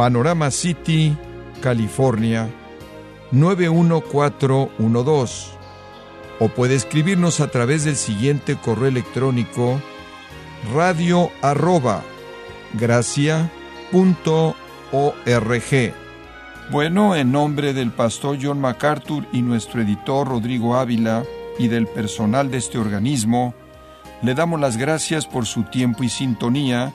Panorama 0.00 0.50
City, 0.50 1.14
California 1.60 2.48
91412. 3.32 5.50
O 6.38 6.48
puede 6.48 6.74
escribirnos 6.74 7.40
a 7.40 7.50
través 7.50 7.84
del 7.84 7.96
siguiente 7.96 8.56
correo 8.56 8.88
electrónico 8.88 9.78
radio 10.74 11.30
arroba 11.42 12.02
Bueno, 16.70 17.14
en 17.14 17.30
nombre 17.30 17.74
del 17.74 17.90
pastor 17.90 18.38
John 18.40 18.58
MacArthur 18.58 19.26
y 19.34 19.42
nuestro 19.42 19.82
editor 19.82 20.26
Rodrigo 20.26 20.76
Ávila 20.76 21.24
y 21.58 21.68
del 21.68 21.86
personal 21.86 22.50
de 22.50 22.56
este 22.56 22.78
organismo, 22.78 23.52
le 24.22 24.34
damos 24.34 24.60
las 24.60 24.78
gracias 24.78 25.26
por 25.26 25.44
su 25.44 25.64
tiempo 25.64 26.04
y 26.04 26.08
sintonía 26.08 26.94